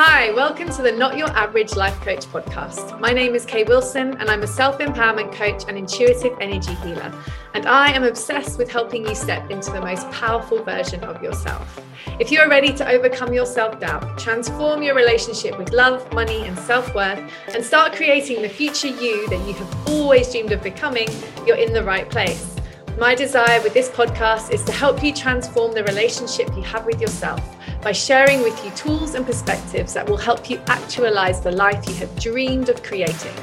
[0.00, 3.00] Hi, welcome to the Not Your Average Life Coach podcast.
[3.00, 7.12] My name is Kay Wilson, and I'm a self empowerment coach and intuitive energy healer.
[7.54, 11.82] And I am obsessed with helping you step into the most powerful version of yourself.
[12.20, 16.46] If you are ready to overcome your self doubt, transform your relationship with love, money,
[16.46, 17.18] and self worth,
[17.52, 21.08] and start creating the future you that you have always dreamed of becoming,
[21.44, 22.54] you're in the right place.
[22.98, 27.00] My desire with this podcast is to help you transform the relationship you have with
[27.00, 31.88] yourself by sharing with you tools and perspectives that will help you actualize the life
[31.88, 33.34] you have dreamed of creating.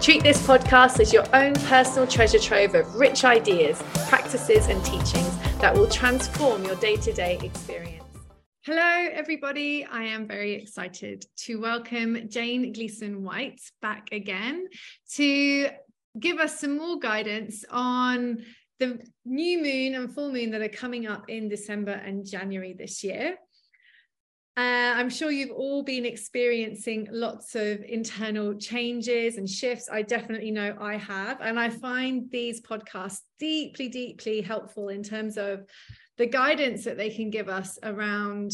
[0.00, 5.36] Treat this podcast as your own personal treasure trove of rich ideas, practices, and teachings
[5.60, 8.04] that will transform your day to day experience.
[8.62, 9.84] Hello, everybody.
[9.84, 14.66] I am very excited to welcome Jane Gleeson White back again
[15.14, 15.68] to
[16.18, 18.38] give us some more guidance on
[18.80, 23.04] the new moon and full moon that are coming up in December and January this
[23.04, 23.36] year.
[24.58, 29.90] Uh, I'm sure you've all been experiencing lots of internal changes and shifts.
[29.92, 31.42] I definitely know I have.
[31.42, 35.66] And I find these podcasts deeply, deeply helpful in terms of
[36.16, 38.52] the guidance that they can give us around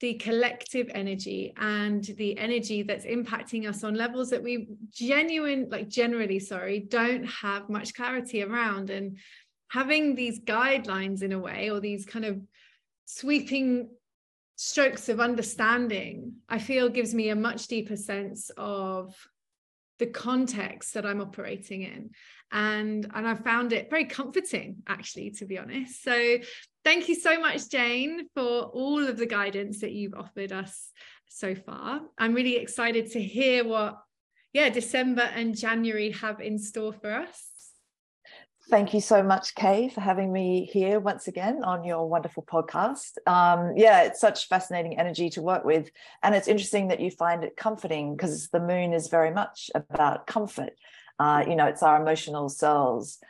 [0.00, 5.88] the collective energy and the energy that's impacting us on levels that we genuine like
[5.88, 9.18] generally sorry don't have much clarity around and
[9.72, 12.40] having these guidelines in a way or these kind of
[13.06, 13.88] sweeping
[14.60, 19.14] strokes of understanding, I feel gives me a much deeper sense of
[20.00, 22.10] the context that I'm operating in.
[22.50, 26.02] And, and I found it very comforting, actually, to be honest.
[26.02, 26.38] So
[26.84, 30.90] thank you so much, Jane, for all of the guidance that you've offered us
[31.28, 32.00] so far.
[32.18, 33.96] I'm really excited to hear what,
[34.52, 37.47] yeah, December and January have in store for us.
[38.70, 43.12] Thank you so much, Kay, for having me here once again on your wonderful podcast.
[43.26, 45.90] Um, yeah, it's such fascinating energy to work with.
[46.22, 50.26] And it's interesting that you find it comforting because the moon is very much about
[50.26, 50.74] comfort.
[51.18, 53.20] Uh, you know, it's our emotional selves.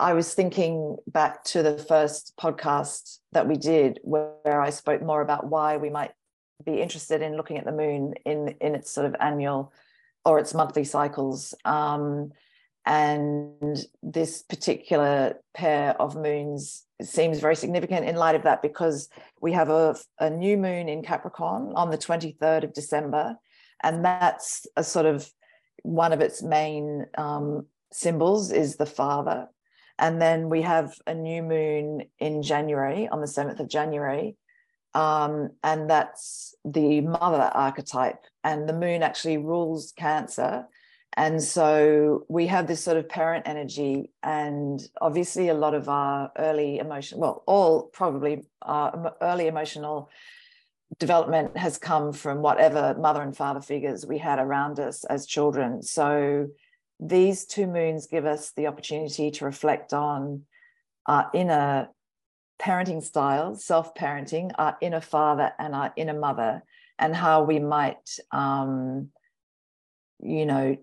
[0.00, 5.22] I was thinking back to the first podcast that we did where I spoke more
[5.22, 6.10] about why we might
[6.66, 9.72] be interested in looking at the moon in, in its sort of annual
[10.24, 11.54] or its monthly cycles.
[11.64, 12.32] Um,
[12.86, 19.08] and this particular pair of moons seems very significant in light of that because
[19.40, 23.36] we have a, a new moon in Capricorn on the 23rd of December.
[23.82, 25.28] And that's a sort of
[25.82, 29.48] one of its main um, symbols is the father.
[29.98, 34.36] And then we have a new moon in January on the 7th of January.
[34.92, 38.24] Um, and that's the mother archetype.
[38.42, 40.66] And the moon actually rules Cancer
[41.16, 46.32] and so we have this sort of parent energy, and obviously a lot of our
[46.36, 50.10] early emotion, well, all probably our early emotional
[50.98, 55.82] development has come from whatever mother and father figures we had around us as children.
[55.82, 56.48] So
[57.00, 60.42] these two moons give us the opportunity to reflect on
[61.06, 61.88] our inner
[62.60, 66.64] parenting style, self parenting, our inner father and our inner mother,
[66.98, 69.10] and how we might, um,
[70.20, 70.76] you know,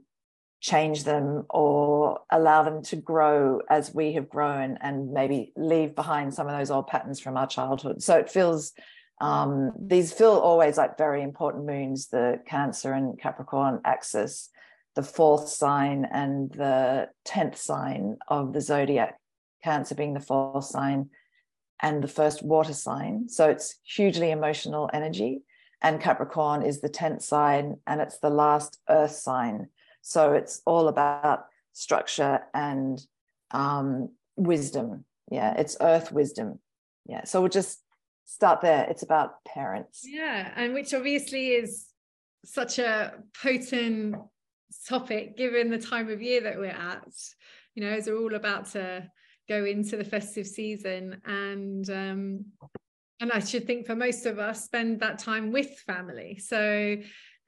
[0.61, 6.33] change them or allow them to grow as we have grown and maybe leave behind
[6.33, 8.01] some of those old patterns from our childhood.
[8.01, 8.71] So it feels
[9.19, 14.49] um, these feel always like very important moons, the Cancer and Capricorn axis,
[14.95, 19.19] the fourth sign and the 10th sign of the zodiac,
[19.63, 21.09] Cancer being the fourth sign
[21.81, 23.29] and the first water sign.
[23.29, 25.41] So it's hugely emotional energy.
[25.81, 29.69] And Capricorn is the 10th sign and it's the last earth sign.
[30.01, 32.99] So it's all about structure and
[33.51, 35.05] um, wisdom.
[35.29, 36.59] Yeah, it's earth wisdom.
[37.05, 37.23] Yeah.
[37.25, 37.79] So we'll just
[38.25, 38.85] start there.
[38.89, 40.05] It's about parents.
[40.05, 40.51] Yeah.
[40.55, 41.87] And which obviously is
[42.45, 44.15] such a potent
[44.87, 47.07] topic given the time of year that we're at.
[47.75, 49.09] You know, as we're all about to
[49.47, 52.45] go into the festive season and um
[53.19, 56.39] and I should think for most of us spend that time with family.
[56.39, 56.97] So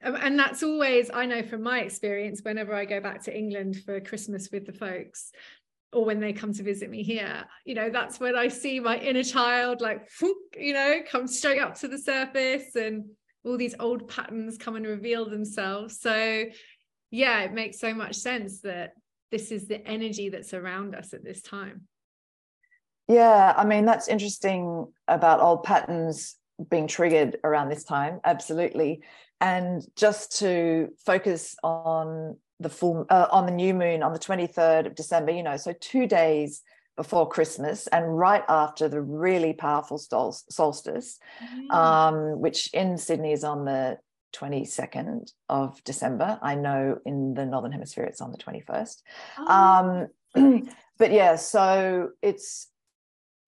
[0.02, 3.76] Um, and that's always i know from my experience whenever i go back to england
[3.84, 5.32] for christmas with the folks
[5.92, 8.98] or when they come to visit me here you know that's when i see my
[8.98, 10.08] inner child like
[10.56, 13.04] you know come straight up to the surface and
[13.44, 16.00] all these old patterns come and reveal themselves.
[16.00, 16.44] So
[17.10, 18.94] yeah it makes so much sense that
[19.30, 21.82] this is the energy that's around us at this time.
[23.06, 26.36] Yeah i mean that's interesting about old patterns
[26.70, 28.20] being triggered around this time.
[28.24, 29.02] Absolutely
[29.44, 34.86] and just to focus on the full uh, on the new moon on the 23rd
[34.86, 36.62] of december you know so two days
[36.96, 41.74] before christmas and right after the really powerful sol- solstice mm.
[41.74, 43.98] um, which in sydney is on the
[44.34, 46.40] 22nd of December.
[46.42, 49.02] I know in the Northern Hemisphere it's on the 21st.
[49.38, 50.08] Oh.
[50.34, 50.68] Um,
[50.98, 52.66] but yeah, so it's,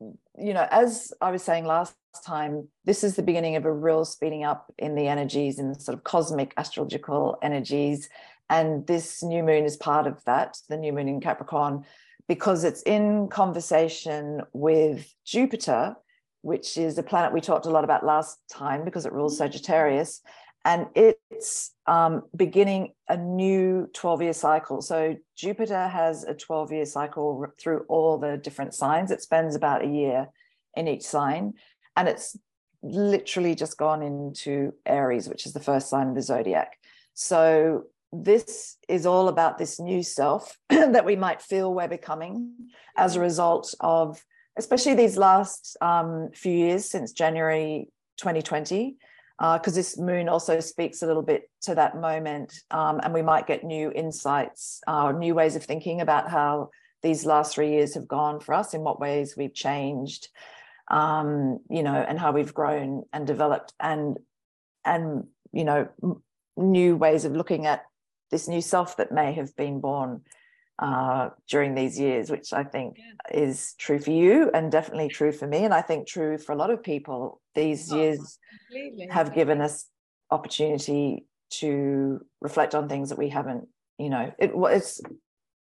[0.00, 1.94] you know, as I was saying last
[2.24, 5.96] time, this is the beginning of a real speeding up in the energies, in sort
[5.96, 8.08] of cosmic astrological energies.
[8.48, 11.84] And this new moon is part of that, the new moon in Capricorn,
[12.28, 15.96] because it's in conversation with Jupiter,
[16.42, 19.38] which is a planet we talked a lot about last time because it rules.
[19.38, 20.20] Sagittarius.
[20.66, 24.82] And it's um, beginning a new 12 year cycle.
[24.82, 29.12] So Jupiter has a 12 year cycle through all the different signs.
[29.12, 30.26] It spends about a year
[30.74, 31.54] in each sign.
[31.96, 32.36] And it's
[32.82, 36.80] literally just gone into Aries, which is the first sign of the zodiac.
[37.14, 42.50] So this is all about this new self that we might feel we're becoming
[42.96, 44.20] as a result of,
[44.58, 48.96] especially these last um, few years since January 2020,
[49.38, 52.54] because uh, this moon also speaks a little bit to that moment.
[52.70, 56.70] Um, and we might get new insights, uh, new ways of thinking about how
[57.02, 60.28] these last three years have gone for us, in what ways we've changed,
[60.90, 64.18] um, you know, and how we've grown and developed and,
[64.84, 65.88] and, you know,
[66.56, 67.84] new ways of looking at
[68.30, 70.22] this new self that may have been born
[70.78, 73.38] uh, during these years, which I think yeah.
[73.38, 75.64] is true for you and definitely true for me.
[75.64, 77.40] And I think true for a lot of people.
[77.56, 78.38] These oh, years
[78.68, 79.08] completely.
[79.10, 79.86] have given us
[80.30, 83.68] opportunity to reflect on things that we haven't,
[83.98, 85.00] you know, it, it's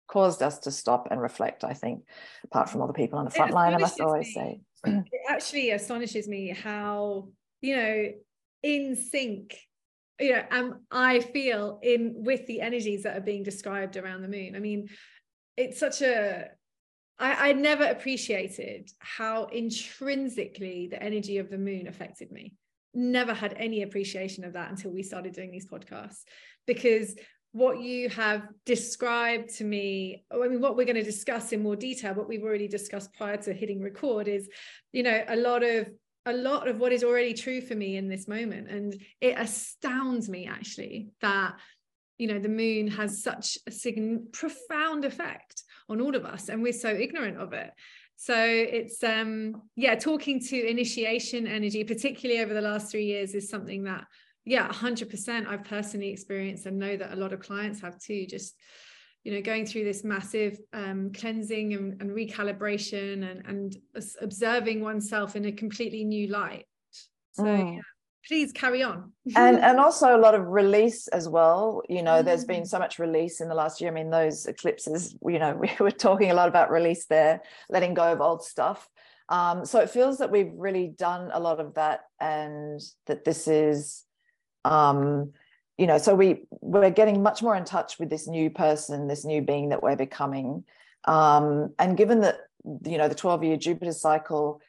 [0.07, 2.03] caused us to stop and reflect, I think,
[2.43, 4.33] apart from all the people on the front line, I must always me.
[4.33, 4.61] say.
[4.85, 7.29] it actually astonishes me how,
[7.61, 8.09] you know,
[8.63, 9.55] in sync
[10.19, 14.27] you know um i feel in with the energies that are being described around the
[14.27, 14.87] moon i mean
[15.57, 16.47] it's such a
[17.19, 22.53] I, I never appreciated how intrinsically the energy of the moon affected me.
[22.93, 26.23] Never had any appreciation of that until we started doing these podcasts.
[26.65, 27.15] Because
[27.51, 31.77] what you have described to me i mean what we're going to discuss in more
[31.77, 34.49] detail what we've already discussed prior to hitting record is
[34.91, 35.87] you know a lot of
[36.25, 38.69] a lot of what is already true for me in this moment.
[38.69, 41.55] And it astounds me actually that
[42.17, 46.61] you know the moon has such a sign- profound effect on all of us and
[46.61, 47.71] we're so ignorant of it.
[48.17, 53.49] So it's um yeah talking to initiation energy particularly over the last 3 years is
[53.49, 54.05] something that
[54.45, 58.55] yeah 100% I've personally experienced and know that a lot of clients have too just
[59.23, 63.75] you know going through this massive um, cleansing and, and recalibration and, and
[64.21, 66.65] observing oneself in a completely new light.
[67.33, 67.75] So mm.
[67.75, 67.81] yeah,
[68.27, 72.25] please carry on and and also a lot of release as well you know mm.
[72.25, 72.67] there's been mm.
[72.67, 75.91] so much release in the last year i mean those eclipses you know we were
[75.91, 78.89] talking a lot about release there letting go of old stuff
[79.27, 83.47] um, so it feels that we've really done a lot of that and that this
[83.47, 84.03] is
[84.65, 85.31] um,
[85.77, 89.25] you know so we we're getting much more in touch with this new person this
[89.25, 90.63] new being that we're becoming
[91.05, 92.37] um, and given that
[92.85, 94.61] you know the 12 year jupiter cycle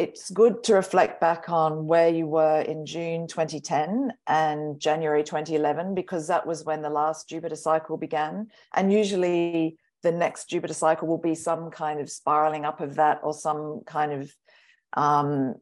[0.00, 5.94] it's good to reflect back on where you were in june 2010 and january 2011
[5.94, 8.48] because that was when the last jupiter cycle began.
[8.74, 13.20] And usually the next jupiter cycle will be some kind of spiraling up of that
[13.22, 14.34] or some kind of
[14.94, 15.56] um,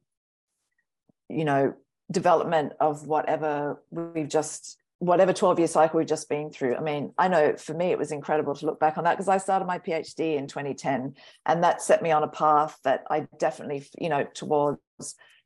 [1.29, 1.75] you know
[2.09, 6.77] development of whatever we've just whatever 12 year cycle we've just been through.
[6.77, 9.29] I mean, I know for me, it was incredible to look back on that because
[9.29, 11.15] I started my PhD in 2010
[11.47, 14.81] and that set me on a path that I definitely, you know, towards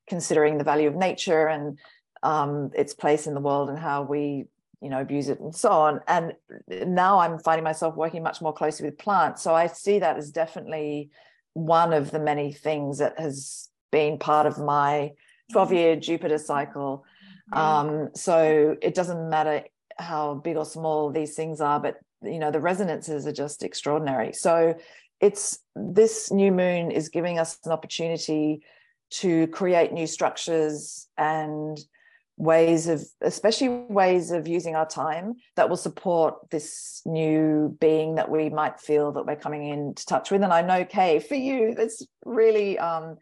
[0.07, 1.79] considering the value of nature and
[2.23, 4.47] um, its place in the world and how we,
[4.81, 6.01] you know, abuse it and so on.
[6.09, 6.33] And
[6.69, 9.43] now I'm finding myself working much more closely with plants.
[9.43, 11.11] So I see that as definitely
[11.53, 15.11] one of the many things that has been part of my
[15.53, 17.05] 12 year Jupiter cycle
[17.53, 19.65] um, so it doesn't matter
[19.99, 24.33] how big or small these things are, but you know the resonances are just extraordinary.
[24.33, 24.77] So
[25.21, 28.63] it's this new moon is giving us an opportunity
[29.11, 31.79] to create new structures and
[32.39, 38.31] ways of especially ways of using our time that will support this new being that
[38.31, 41.75] we might feel that we're coming into touch with and i know kay for you
[41.77, 43.17] it's really um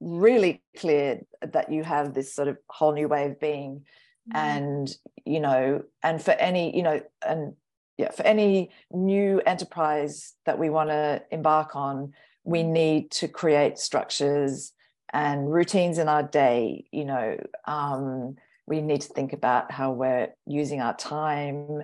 [0.00, 3.84] really clear that you have this sort of whole new way of being
[4.28, 4.36] mm-hmm.
[4.36, 7.54] and you know and for any you know and
[7.98, 12.12] yeah for any new enterprise that we want to embark on
[12.44, 12.72] we mm-hmm.
[12.72, 14.72] need to create structures
[15.12, 20.28] and routines in our day you know um, we need to think about how we're
[20.46, 21.82] using our time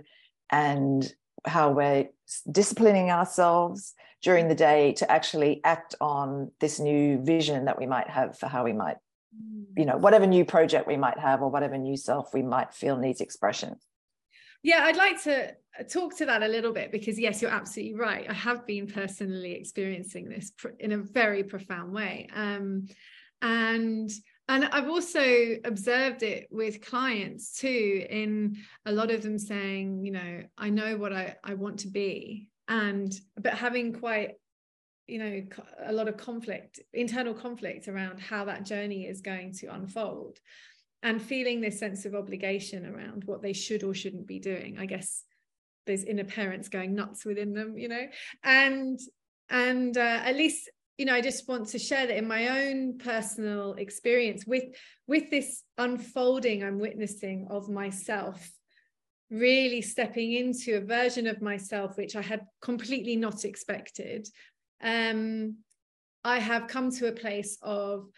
[0.51, 1.13] and
[1.45, 2.09] how we're
[2.51, 8.09] disciplining ourselves during the day to actually act on this new vision that we might
[8.09, 8.97] have for how we might
[9.77, 12.97] you know whatever new project we might have or whatever new self we might feel
[12.97, 13.77] needs expression.
[14.63, 15.55] Yeah i'd like to
[15.91, 18.27] talk to that a little bit because yes you're absolutely right.
[18.29, 22.29] I have been personally experiencing this in a very profound way.
[22.35, 22.87] Um,
[23.43, 24.11] and
[24.49, 28.57] and i've also observed it with clients too in
[28.87, 32.49] a lot of them saying you know i know what i, I want to be
[32.69, 34.33] and but having quite
[35.07, 35.43] you know
[35.85, 40.39] a lot of conflict internal conflict around how that journey is going to unfold
[41.03, 44.77] and feeling this sense of obligation around what they should or shouldn't be doing.
[44.79, 45.23] I guess
[45.87, 48.07] those inner parents going nuts within them you know
[48.45, 48.99] and
[49.49, 50.69] and uh, at least
[50.99, 54.65] you know i just want to share that in my own personal experience with
[55.07, 58.51] with this unfolding i'm witnessing of myself
[59.31, 64.29] really stepping into a version of myself which i had completely not expected
[64.83, 65.57] um,
[66.27, 68.09] I have come to a place of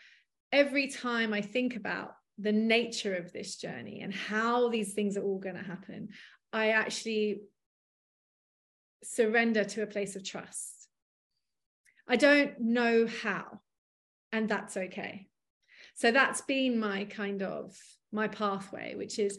[0.51, 5.23] every time I think about the nature of this journey and how these things are
[5.23, 6.09] all going to happen,
[6.51, 7.43] I actually
[9.05, 10.89] surrender to a place of trust.
[12.09, 13.61] I don't know how,
[14.33, 15.29] and that's okay.
[15.95, 17.77] So that's been my kind of
[18.11, 19.39] my pathway, which is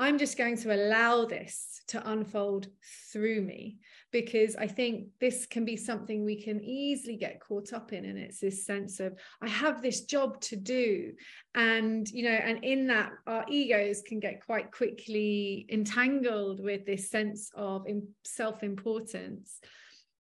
[0.00, 2.68] I'm just going to allow this to unfold
[3.12, 3.80] through me
[4.12, 8.06] because I think this can be something we can easily get caught up in.
[8.06, 11.12] And it's this sense of, I have this job to do.
[11.54, 17.10] And, you know, and in that, our egos can get quite quickly entangled with this
[17.10, 17.86] sense of
[18.24, 19.60] self importance.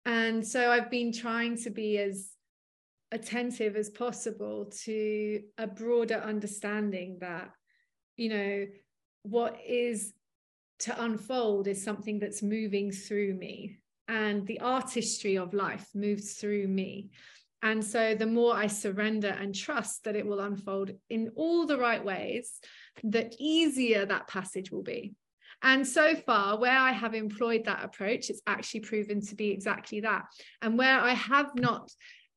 [0.06, 2.32] And so I've been trying to be as
[3.13, 7.51] attentive as possible to a broader understanding that,
[8.18, 8.66] you know,
[9.24, 10.13] what is
[10.80, 13.78] to unfold is something that's moving through me.
[14.08, 17.12] And the artistry of life moves through me.
[17.63, 21.78] And so the more i surrender and trust that it will unfold in all the
[21.78, 22.60] right ways
[23.04, 25.13] the easier that passage will be.
[25.63, 30.01] And so far, where I have employed that approach, it's actually proven to be exactly
[30.01, 30.24] that.
[30.62, 31.92] And where I have not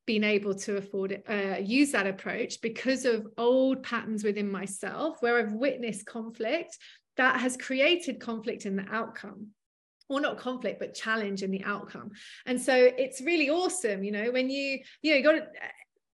[0.07, 5.17] been able to afford it, uh, use that approach because of old patterns within myself
[5.21, 6.79] where I've witnessed conflict
[7.17, 9.49] that has created conflict in the outcome.
[10.11, 12.11] Or not conflict but challenge in the outcome.
[12.45, 15.47] And so it's really awesome you know when you you know you got to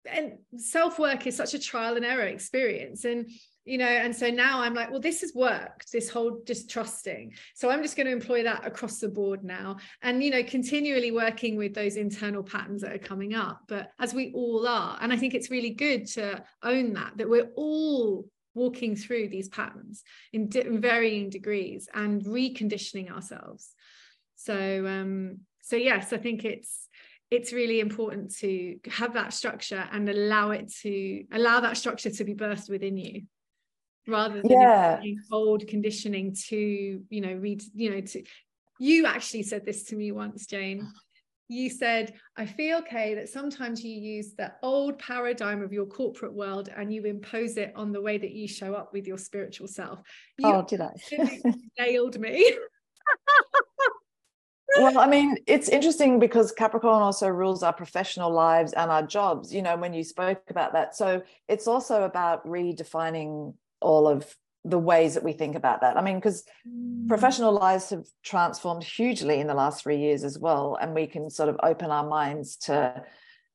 [0.07, 3.05] and self work is such a trial and error experience.
[3.05, 3.31] And
[3.65, 7.33] you know and so now i'm like well this has worked this whole just trusting
[7.55, 11.11] so i'm just going to employ that across the board now and you know continually
[11.11, 13.61] working with those internal patterns that are coming up.
[13.69, 17.29] But as we all are and i think it's really good to own that that
[17.29, 20.03] we're all walking through these patterns
[20.33, 23.75] in, in varying degrees and reconditioning ourselves.
[24.35, 26.89] So um so yes i think it's
[27.31, 32.25] it's really important to have that structure and allow it to allow that structure to
[32.25, 33.23] be birthed within you
[34.07, 35.01] rather than yeah.
[35.31, 38.23] old conditioning to you know read you know to
[38.79, 40.91] you actually said this to me once jane.
[41.49, 46.33] You said i feel okay that sometimes you use the old paradigm of your corporate
[46.33, 49.67] world and you impose it on the way that you show up with your spiritual
[49.67, 49.99] self.
[50.39, 50.93] You oh did i?
[51.79, 52.57] nailed me.
[54.77, 59.53] Well i mean it's interesting because capricorn also rules our professional lives and our jobs
[59.53, 60.95] you know when you spoke about that.
[60.95, 64.35] So it's also about redefining all of
[64.65, 65.97] the ways that we think about that.
[65.97, 67.09] I mean, because mm.
[67.09, 70.77] professional lives have transformed hugely in the last three years as well.
[70.81, 73.03] And we can sort of open our minds to,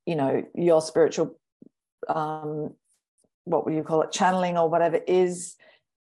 [0.06, 1.38] you know, your spiritual,
[2.08, 2.74] um,
[3.44, 5.56] what would you call it, channeling or whatever is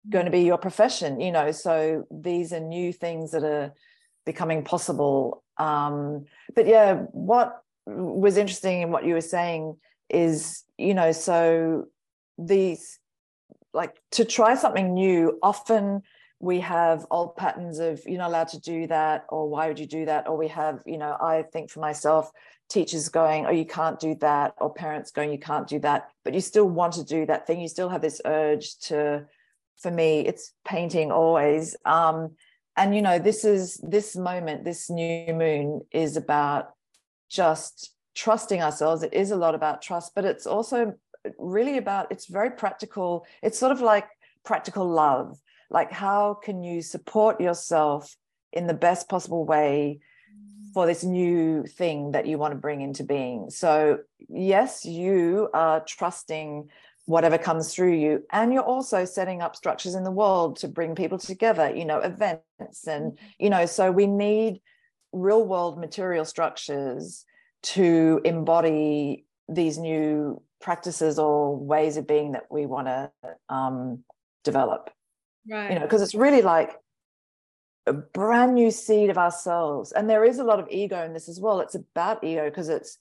[0.08, 1.50] going to be your profession, you know.
[1.50, 3.72] So these are new things that are
[4.26, 5.42] becoming possible.
[5.56, 9.76] Um, but yeah, what was interesting in what you were saying
[10.10, 11.86] is, you know, so
[12.38, 12.99] these
[13.72, 16.02] like to try something new often
[16.40, 19.86] we have old patterns of you're not allowed to do that or why would you
[19.86, 20.26] do that?
[20.26, 22.30] Or we have you know i think for myself
[22.68, 26.08] teachers going oh you can't do that or parents going you can't do that.
[26.24, 27.60] But you still want to do that thing.
[27.60, 29.26] You still have this urge to
[29.78, 31.76] for me it's painting always.
[31.84, 32.36] Um
[32.76, 36.70] and you know this is this moment this new moon is about
[37.28, 39.02] just trusting ourselves.
[39.02, 40.94] It is a lot about trust but it's also
[41.38, 43.26] really about it's very practical.
[43.42, 44.08] It's sort of like
[44.44, 45.38] practical love.
[45.70, 48.16] Like how can you support yourself
[48.52, 50.00] in the best possible way
[50.74, 53.50] for this new thing that you want to bring into being?
[53.50, 53.98] So
[54.28, 56.68] yes you are trusting
[57.06, 60.94] whatever comes through you and you're also setting up structures in the world to bring
[60.94, 64.60] people together you know events and you know so we need
[65.12, 67.24] real world material structures
[67.62, 73.10] to embody these new practices or ways of being that we want to
[73.48, 74.04] um,
[74.44, 74.90] develop.
[75.48, 75.72] Right.
[75.72, 76.76] You know, because it's really like
[77.86, 79.92] a brand new seed of ourselves.
[79.92, 81.60] And there is a lot of ego in this as well.
[81.60, 82.98] It's about ego because it's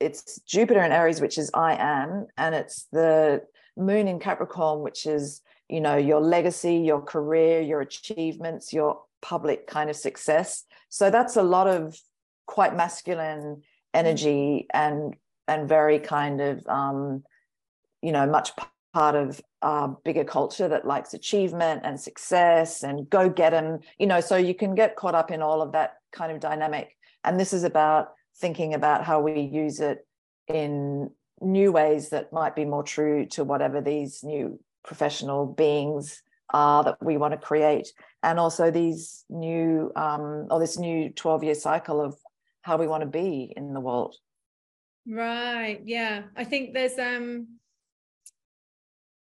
[0.00, 3.42] it's Jupiter in Aries, which is I am, and it's the
[3.76, 9.68] moon in Capricorn, which is, you know, your legacy, your career, your achievements, your public
[9.68, 10.64] kind of success.
[10.88, 11.96] So that's a lot of
[12.46, 13.62] quite masculine
[13.94, 15.14] energy and
[15.48, 17.22] and very kind of um,
[18.02, 18.52] you know much
[18.94, 24.06] part of our bigger culture that likes achievement and success and go get them you
[24.06, 26.96] know so you can get caught up in all of that kind of dynamic.
[27.24, 30.06] And this is about thinking about how we use it
[30.46, 36.84] in new ways that might be more true to whatever these new professional beings are
[36.84, 37.88] that we want to create.
[38.22, 42.16] And also these new um, or this new 12 year cycle of
[42.62, 44.14] how we want to be in the world
[45.06, 46.24] right yeah.
[46.36, 47.58] I think there's um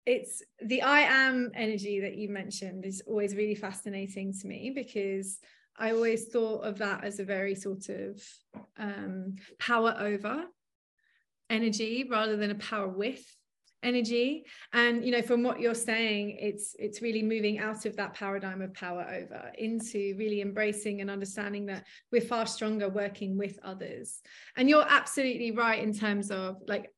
[0.06, 5.38] it's the I am energy that you mentioned is always really fascinating to me because
[5.76, 8.20] I always thought of that as a very sort of
[8.78, 10.44] um, power over
[11.50, 13.22] energy rather than a power with
[13.82, 18.12] energy and you know from what you're saying it's it's really moving out of that
[18.12, 23.56] paradigm of power over into really embracing and understanding that we're far stronger working with
[23.62, 24.20] others
[24.56, 26.90] and you're absolutely right in terms of like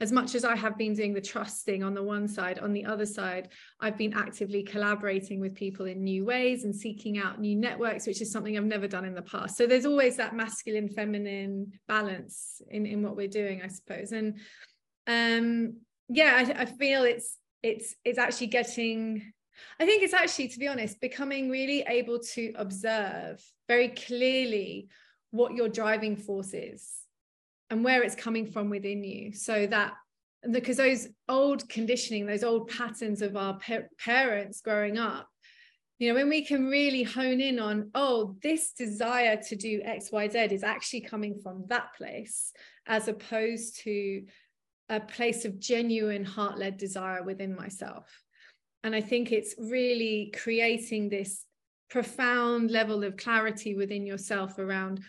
[0.00, 2.84] as much as I have been doing the trusting on the one side, on the
[2.84, 3.48] other side,
[3.80, 8.20] I've been actively collaborating with people in new ways and seeking out new networks, which
[8.20, 9.56] is something I've never done in the past.
[9.56, 14.12] So there's always that masculine, feminine balance in, in what we're doing, I suppose.
[14.12, 14.38] And
[15.06, 15.76] um,
[16.08, 19.32] yeah, I, I feel it's it's it's actually getting
[19.80, 24.88] I think it's actually, to be honest, becoming really able to observe very clearly
[25.30, 26.90] what your driving force is
[27.70, 29.94] and where it's coming from within you so that
[30.50, 35.28] because those old conditioning those old patterns of our pa- parents growing up
[35.98, 40.52] you know when we can really hone in on oh this desire to do xyz
[40.52, 42.52] is actually coming from that place
[42.86, 44.22] as opposed to
[44.88, 48.06] a place of genuine heart-led desire within myself.
[48.84, 51.44] And i think it's really creating this
[51.90, 55.00] profound level of clarity within yourself around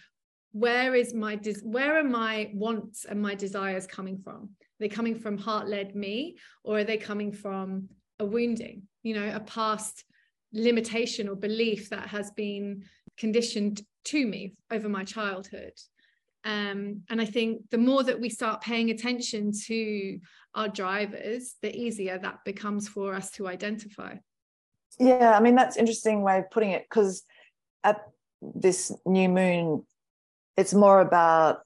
[0.52, 4.36] where is my des- where are my wants and my desires coming from?
[4.44, 9.32] Are they coming from heart-led me or are they coming from a wounding you know
[9.36, 10.04] a past
[10.54, 12.84] limitation or belief that has been
[13.18, 15.74] conditioned to me over my childhood
[16.48, 20.20] um, and i think the more that we start paying attention to
[20.56, 24.16] our drivers the easier that becomes for us to identify
[25.00, 27.24] yeah i mean that's interesting way of putting it because
[27.84, 28.02] at
[28.42, 29.86] this new moon
[30.58, 31.60] it's more about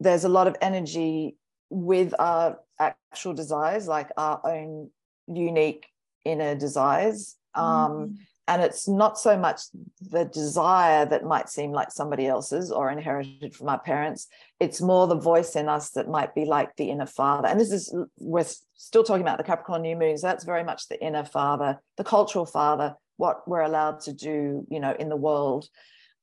[0.00, 1.36] there's a lot of energy
[1.68, 4.90] with our actual desires, like our own
[5.28, 5.86] unique
[6.24, 7.36] inner desires.
[7.54, 8.16] Um, mm.
[8.50, 9.62] And it's not so much
[10.00, 14.26] the desire that might seem like somebody else's or inherited from our parents.
[14.58, 17.48] It's more the voice in us that might be like the inner father.
[17.48, 20.18] And this is, we're still talking about the Capricorn new moon.
[20.18, 24.66] So that's very much the inner father, the cultural father, what we're allowed to do,
[24.68, 25.68] you know, in the world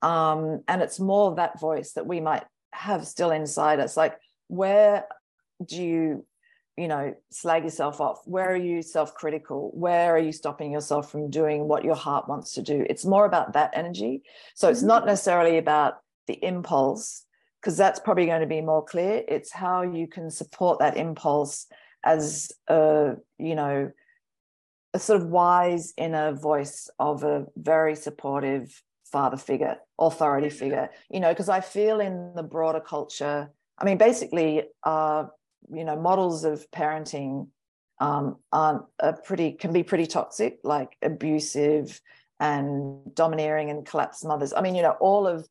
[0.01, 4.15] um, and it's more that voice that we might have still inside us like
[4.47, 5.05] where
[5.65, 6.25] do you
[6.77, 8.21] you know slag yourself off.
[8.25, 9.71] Where are you self-critical?
[9.73, 12.85] Where are you stopping yourself from doing what your heart wants to do?
[12.89, 14.23] It's more about that energy.
[14.55, 15.09] So it's not mm-hmm.
[15.09, 15.95] necessarily about
[16.27, 17.25] the impulse
[17.61, 19.23] because that's probably going to be more clear.
[19.27, 21.67] It's how you can support that impulse
[22.03, 23.91] as a you know
[24.93, 31.19] a sort of wise inner voice of a very supportive father figure, authority figure, you
[31.19, 35.25] know, because I feel in the broader culture, I mean, basically, uh,
[35.74, 37.48] you know, models of parenting
[38.00, 38.84] um, aren't
[39.24, 42.00] pretty, can be pretty toxic, like abusive
[42.39, 44.54] and domineering and collapsed mothers.
[44.54, 45.48] I mean, you know, all of,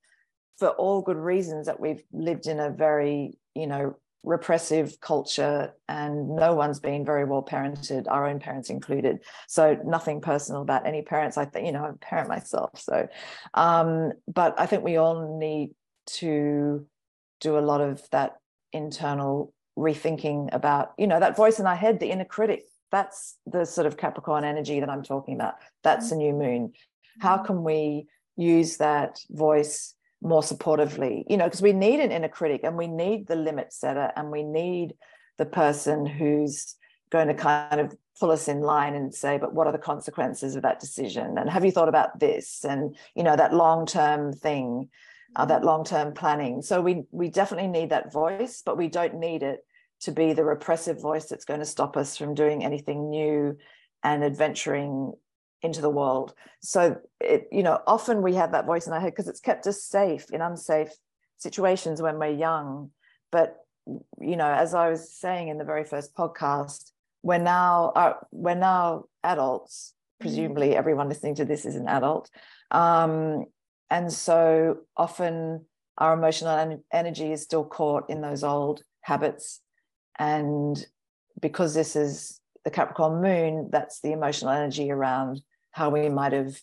[0.58, 6.34] for all good reasons that we've lived in a very, you know, repressive culture and
[6.34, 11.00] no one's been very well parented our own parents included so nothing personal about any
[11.00, 13.06] parents i think you know i'm a parent myself so
[13.54, 15.70] um, but i think we all need
[16.06, 16.84] to
[17.40, 18.38] do a lot of that
[18.72, 23.64] internal rethinking about you know that voice in our head the inner critic that's the
[23.64, 25.54] sort of capricorn energy that i'm talking about.
[25.82, 26.72] That's a new moon.
[27.20, 27.46] How mm-hmm.
[27.46, 31.24] can we use that voice more supportively?
[31.28, 34.30] You know because we need an inner critic and we need the limit setter and
[34.30, 34.94] we need
[35.38, 36.74] the person who's
[37.10, 40.56] going to kind of pull us in line and say but what are the consequences
[40.56, 41.38] of that decision?
[41.38, 42.64] And have you thought about this?
[42.64, 44.88] And you know that long term thing
[45.34, 45.66] uh, that mm-hmm.
[45.66, 49.60] long term planning so we we definitely need that voice but we don't need it
[50.00, 53.56] to be the repressive voice that's going to stop us from doing anything new
[54.02, 55.12] and adventuring
[55.62, 56.34] into the world.
[56.60, 59.66] So it, you know, often we have that voice in our head because it's kept
[59.66, 60.90] us safe in unsafe
[61.38, 62.90] situations when we're young.
[63.32, 63.56] But
[64.20, 66.90] you know, as I was saying in the very first podcast,
[67.22, 69.92] we're now uh, we're now adults.
[70.18, 70.78] Presumably, mm-hmm.
[70.78, 72.30] everyone listening to this is an adult,
[72.70, 73.44] um,
[73.90, 75.64] and so often
[75.98, 79.60] our emotional energy is still caught in those old habits.
[80.18, 80.84] And
[81.40, 86.60] because this is the Capricorn moon, that's the emotional energy around how we might have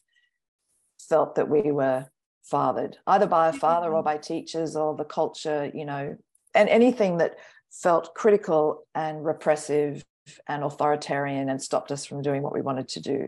[1.00, 2.08] felt that we were
[2.44, 6.16] fathered, either by a father or by teachers or the culture, you know,
[6.54, 7.36] and anything that
[7.72, 10.04] felt critical and repressive
[10.48, 13.28] and authoritarian and stopped us from doing what we wanted to do.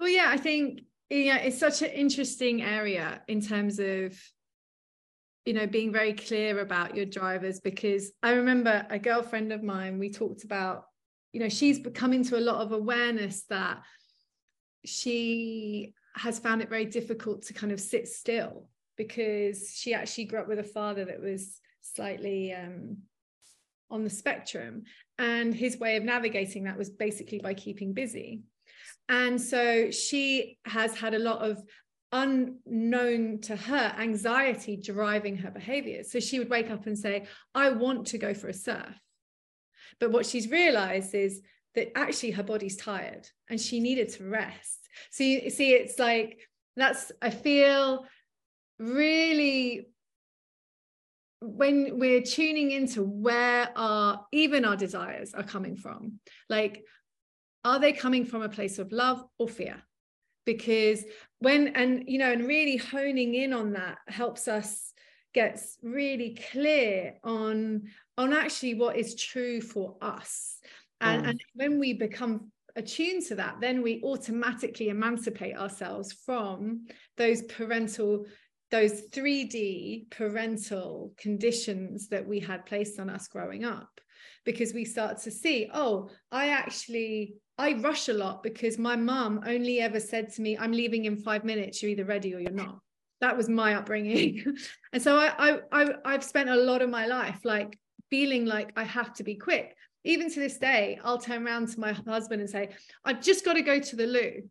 [0.00, 4.18] Well, yeah, I think yeah, it's such an interesting area in terms of
[5.46, 9.98] you know being very clear about your drivers because I remember a girlfriend of mine
[9.98, 10.84] we talked about
[11.32, 13.80] you know she's coming to a lot of awareness that
[14.84, 18.68] she has found it very difficult to kind of sit still
[18.98, 22.98] because she actually grew up with a father that was slightly um,
[23.90, 24.82] on the spectrum
[25.18, 28.42] and his way of navigating that was basically by keeping busy
[29.08, 31.62] and so she has had a lot of
[32.12, 36.10] unknown to her anxiety driving her behaviors.
[36.10, 38.98] So she would wake up and say i want to go for a surf.
[40.00, 41.42] But what she's realized is
[41.74, 44.88] that actually her body's tired and she needed to rest.
[45.10, 46.38] So you see it's like
[46.76, 48.06] that's i feel
[48.78, 49.88] really
[51.40, 56.84] when we're tuning into where our even our desires are coming from like
[57.64, 59.82] are they coming from a place of love or fear?
[60.44, 61.04] Because
[61.40, 64.92] when and you know and really honing in on that helps us
[65.34, 67.82] get really clear on
[68.16, 70.58] on actually what is true for us.
[71.00, 71.30] And, mm.
[71.30, 78.24] and when we become attuned to that then we automatically emancipate ourselves from those parental
[78.70, 83.88] those 3D parental conditions that we had placed on us growing up.
[84.44, 89.42] Because we start to see, oh, I actually I rush a lot because my mum
[89.46, 92.52] only ever said to me, I'm leaving in five minutes, you're either ready or you're
[92.52, 92.78] not.
[93.20, 94.44] That was my upbringing.
[94.92, 97.76] and so I, I, I have spent a lot of my life like
[98.10, 99.76] feeling like I have to be quick.
[100.04, 102.70] Even to this day, I'll turn around to my husband and say,
[103.04, 104.42] I've just got to go to the loo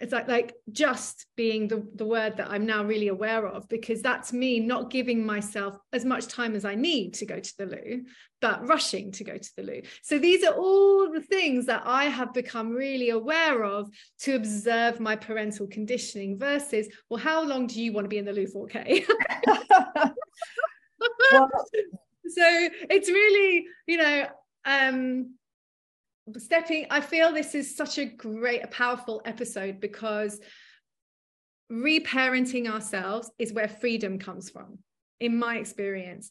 [0.00, 4.02] it's like like just being the, the word that i'm now really aware of because
[4.02, 7.66] that's me not giving myself as much time as i need to go to the
[7.66, 8.02] loo
[8.40, 9.82] but rushing to go to the loo.
[10.02, 14.98] So these are all the things that i have become really aware of to observe
[14.98, 18.46] my parental conditioning versus well how long do you want to be in the loo
[18.46, 19.04] for okay
[21.32, 21.50] well,
[22.26, 24.26] so it's really you know
[24.64, 25.34] um
[26.38, 30.40] stepping i feel this is such a great a powerful episode because
[31.70, 34.78] reparenting ourselves is where freedom comes from
[35.20, 36.30] in my experience.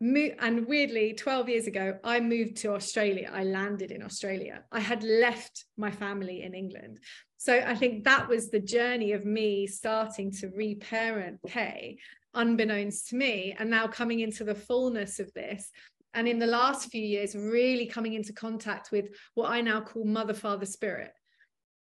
[0.00, 3.30] And weirdly 12 years ago i moved to australia.
[3.32, 4.64] I landed in australia.
[4.72, 6.98] I had left my family in england.
[7.36, 11.98] So i think that was the journey of me starting to reparent Kay
[12.34, 15.70] unbeknownst to me and now coming into the fullness of this
[16.14, 20.04] and in the last few years really coming into contact with what i now call
[20.04, 21.12] mother father spirit.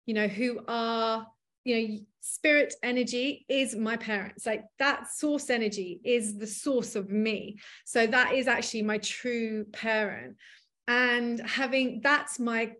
[0.07, 1.27] You know who are
[1.65, 4.47] you know spirit energy is my parents.
[4.47, 7.59] Like that source energy is the source of me.
[7.85, 10.37] So that is actually my true parent.
[10.89, 12.73] And having that's my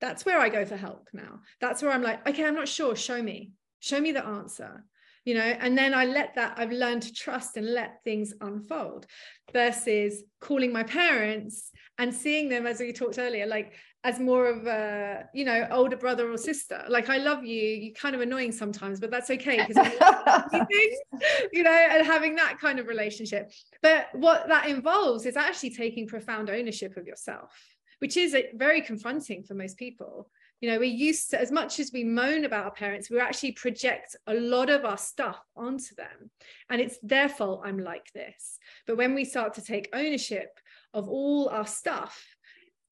[0.00, 1.40] that's where i go for help now.
[1.60, 2.94] That's where i'm like okay i'm not sure.
[2.94, 3.52] Show me.
[3.80, 4.84] Show me the answer
[5.28, 9.04] you know and then i let that i've learned to trust and let things unfold
[9.52, 14.66] versus calling my parents and seeing them as we talked earlier like as more of
[14.66, 16.84] a you know older brother or sister.
[16.88, 19.76] Like i love you you're kind of annoying sometimes but that's okay because
[21.52, 23.50] you know and having that kind of relationship.
[23.82, 27.52] But what that involves is actually taking profound ownership of yourself
[27.98, 30.30] which is very confronting for most people
[30.60, 33.52] you know, we used to, as much as we moan about our parents, we actually
[33.52, 36.30] project a lot of our stuff onto them.
[36.68, 38.58] And it's their fault I'm like this.
[38.86, 40.58] But when we start to take ownership
[40.94, 42.24] of all our stuff,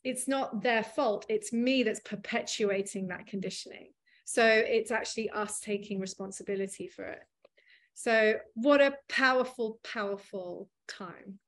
[0.05, 1.27] it's not their fault.
[1.29, 3.91] It's me that's perpetuating that conditioning.
[4.25, 7.23] So it's actually us taking responsibility for it.
[7.95, 11.39] So, what a powerful, powerful time.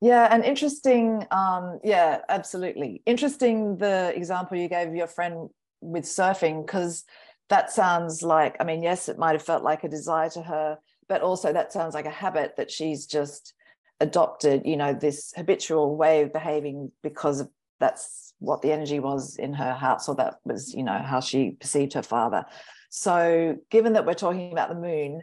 [0.00, 1.26] Yeah, and interesting.
[1.30, 3.02] Um, yeah, absolutely.
[3.06, 5.48] Interesting the example you gave your friend
[5.80, 7.04] with surfing, because
[7.48, 10.78] that sounds like, I mean, yes, it might have felt like a desire to her,
[11.08, 13.54] but also that sounds like a habit that she's just
[14.00, 17.44] adopted you know this habitual way of behaving because
[17.80, 21.52] that's what the energy was in her house or that was you know how she
[21.52, 22.44] perceived her father
[22.90, 25.22] so given that we're talking about the moon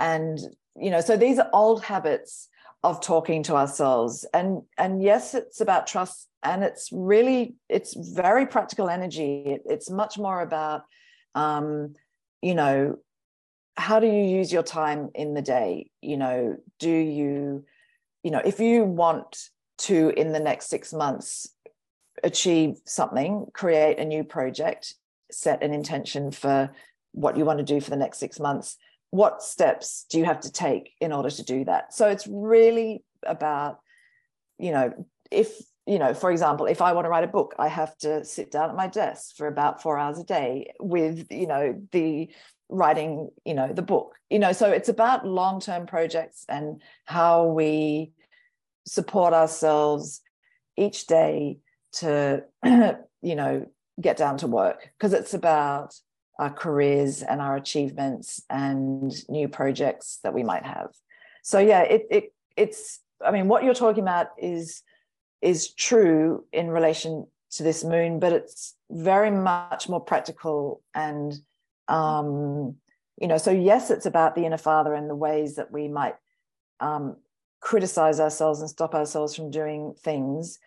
[0.00, 0.38] and
[0.76, 2.48] you know so these are old habits
[2.82, 4.24] of talking to ourselves.
[4.32, 9.42] And and yes it's about trust and it's really it's very practical energy.
[9.46, 10.82] It, it's much more about
[11.34, 11.94] um
[12.40, 12.98] you know
[13.76, 15.90] how do you use your time in the day?
[16.00, 17.64] You know do you
[18.22, 21.48] you know if you want to in the next 6 months
[22.24, 24.94] achieve something create a new project
[25.30, 26.68] set an intention for
[27.12, 28.76] what you want to do for the next 6 months
[29.10, 31.94] what steps do you have to take in order to do that?
[31.94, 33.78] So it's really about
[34.58, 35.52] you know if
[35.86, 38.50] you know for example if i want to write a book i have to sit
[38.50, 42.28] down at my desk for about 4 hours a day with you know the
[42.68, 44.52] writing you know the book you know.
[44.52, 48.12] So it's about long term projects and how we
[48.86, 50.20] support ourselves
[50.76, 51.58] each day
[51.92, 53.66] to you know
[54.00, 55.94] get down to work because it's about
[56.38, 60.90] our careers and our achievements and new projects that we might have.
[61.42, 64.82] So yeah, it, it it's I mean what you're talking about is
[65.42, 71.34] is true in relation to this moon, but it's very much more practical and
[71.88, 72.76] um,
[73.20, 76.14] you know, so yes, it's about the inner father and the ways that we might
[76.80, 77.16] um,
[77.60, 80.58] criticize ourselves and stop ourselves from doing things.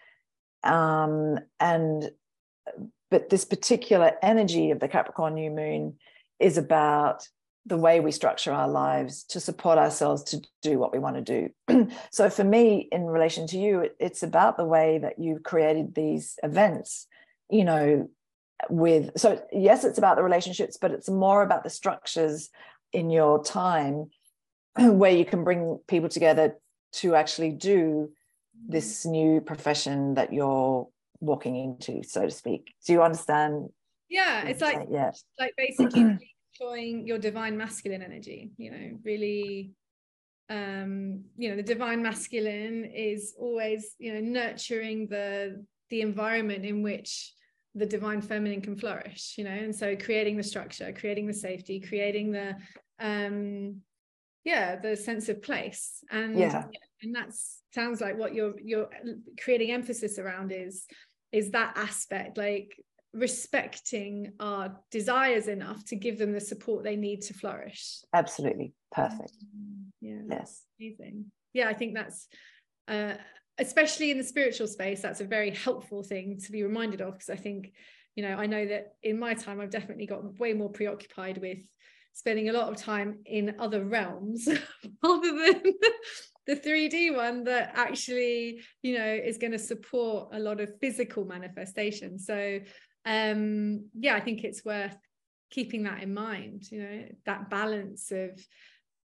[0.63, 2.11] Um, and
[3.11, 5.97] but this particular energy of the Capricorn new moon
[6.39, 7.27] is about
[7.67, 11.49] the way we structure our lives to support ourselves to do what we want to
[11.69, 11.89] do.
[12.11, 16.39] so for me, in relation to you, it's about the way that you've created these
[16.41, 17.05] events,
[17.49, 18.09] you know,
[18.69, 22.49] with so yes, it's about the relationships, but it's more about the structures
[22.93, 24.09] in your time
[24.77, 26.57] where you can bring people together
[26.93, 28.09] to actually do
[28.67, 30.87] this new profession that you're
[31.21, 32.73] walking into, so to speak.
[32.85, 33.69] Do you understand?
[34.09, 36.17] Yeah, it's like yeah, like basically
[36.51, 38.51] showing your divine masculine energy.
[38.57, 39.71] You know, really
[40.49, 46.83] um you know the divine masculine is always you know nurturing the the environment in
[46.83, 47.33] which
[47.73, 51.79] the divine feminine can flourish you know and so creating the structure creating the safety
[51.79, 52.53] creating the
[52.99, 53.77] um
[54.43, 56.65] yeah the sense of place and yeah
[57.01, 57.29] and that
[57.73, 58.89] sounds like what you're you're
[59.41, 60.85] creating emphasis around is
[61.31, 62.75] is that aspect like
[63.13, 67.97] respecting our desires enough to give them the support they need to flourish.
[68.13, 68.73] Absolutely.
[68.91, 69.33] Perfect.
[69.55, 70.21] Mm, yeah.
[70.29, 70.63] Yes.
[70.79, 71.25] Amazing.
[71.53, 72.27] Yeah i think that's
[72.87, 73.13] uh
[73.57, 77.29] especially in the spiritual space that's a very helpful thing to be reminded of because
[77.29, 77.73] i think
[78.15, 81.59] you know i know that in my time i've definitely got way more preoccupied with
[82.13, 84.47] spending a lot of time in other realms
[85.03, 85.61] rather than
[86.51, 91.23] the 3D one that actually, you know, is going to support a lot of physical
[91.23, 92.19] manifestation.
[92.19, 92.59] So,
[93.05, 94.97] um, yeah, I think it's worth
[95.49, 96.69] keeping that in mind.
[96.69, 98.31] You know, that balance of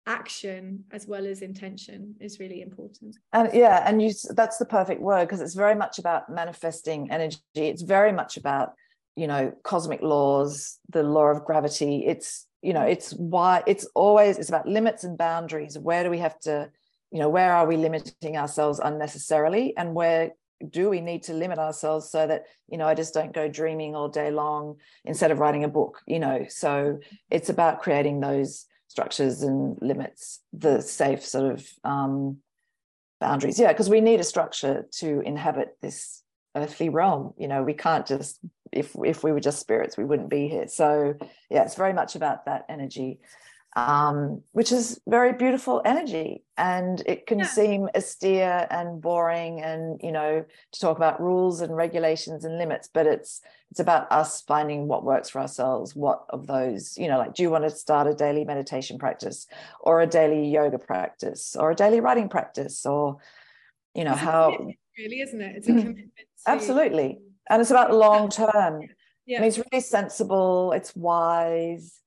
[0.07, 5.01] action as well as intention is really important and yeah and you that's the perfect
[5.01, 8.73] word because it's very much about manifesting energy it's very much about
[9.15, 14.39] you know cosmic laws the law of gravity it's you know it's why it's always
[14.39, 16.69] it's about limits and boundaries where do we have to
[17.13, 19.77] you know where are we limiting ourselves unnecessarily?
[19.77, 20.33] And where
[20.71, 23.97] do we need to limit ourselves so that you know i just don't go dreaming
[23.97, 26.47] all day long instead of writing a book you know?
[26.49, 32.39] So it's about creating those structures and limits the safe sort of um,
[33.21, 33.59] boundaries.
[33.59, 36.23] Yeah because we need a structure to inhabit this
[36.55, 37.33] earthly realm.
[37.39, 38.39] You know we can't just
[38.71, 40.69] if if we were just spirits we wouldn't be here.
[40.69, 41.15] So
[41.51, 43.19] yeah it's very much about that energy
[43.75, 46.45] um, which is very beautiful energy.
[46.59, 47.47] And it can yeah.
[47.47, 52.89] seem austere and boring and, you know, to talk about rules and regulations and limits,
[52.93, 57.17] but it's it's about us finding what works for ourselves, what of those, you know,
[57.17, 59.47] like do you want to start a daily meditation practice
[59.81, 63.17] or a daily yoga practice or a daily writing practice or,
[63.95, 64.51] you know, it's how
[64.99, 65.57] really, isn't it?
[65.57, 66.11] It's a commitment.
[66.45, 66.51] To...
[66.51, 67.19] Absolutely.
[67.49, 68.83] And it's about long term.
[69.25, 69.39] Yeah.
[69.39, 72.03] I mean, it's really sensible, it's wise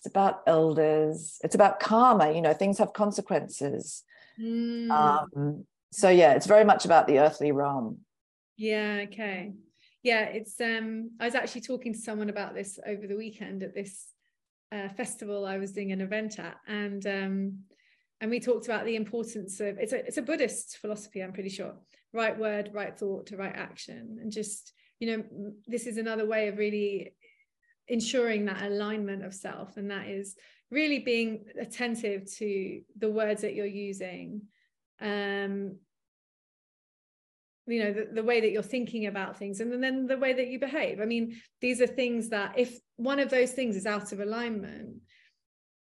[0.00, 1.38] it's about elders.
[1.44, 4.02] It's about karma you know things have consequences.
[4.40, 4.90] Mm.
[4.90, 7.98] um, so yeah it's very much about the earthly realm.
[8.56, 9.52] Yeah okay.
[10.02, 13.74] Yeah it's um i was actually talking to someone about this over the weekend at
[13.74, 14.06] this
[14.72, 17.58] uh, festival i was doing an event at and um
[18.22, 21.50] and we talked about the importance of it's a it's a buddhist philosophy i'm pretty
[21.50, 21.74] sure.
[22.14, 26.48] Right word right thought to right action and just you know this is another way
[26.48, 27.12] of really
[27.90, 30.36] ensuring that alignment of self and that is
[30.70, 34.42] really being attentive to the words that you're using.
[35.00, 35.76] Um
[37.66, 40.48] you know the, the way that you're thinking about things and then the way that
[40.48, 41.00] you behave.
[41.00, 44.96] I mean these are things that if one of those things is out of alignment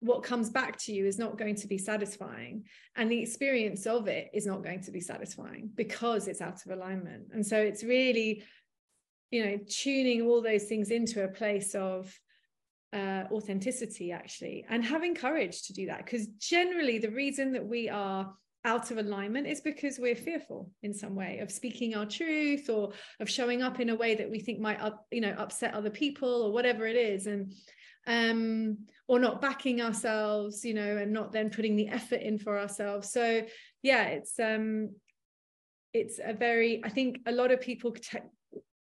[0.02, 2.64] what comes back to you is not going to be satisfying.
[2.96, 6.72] And the experience of it is not going to be satisfying because it's out of
[6.72, 7.30] alignment.
[7.34, 8.44] And so it's really
[9.32, 12.14] you know tuning all those things into a place of
[12.96, 16.06] uh, authenticity actually and having courage to do that.
[16.06, 18.34] Because generally the reason that we are
[18.64, 22.94] out of alignment is because we're fearful in some way of speaking our truth or
[23.20, 25.90] of showing up in a way that we think might up, you know upset other
[25.90, 27.28] people or whatever it is.
[27.28, 27.54] And
[28.08, 32.58] um or not backing ourselves you know and not then putting the effort in for
[32.58, 33.12] ourselves.
[33.12, 33.42] So
[33.84, 34.92] yeah it's um
[35.94, 37.92] it's a very i think a lot of people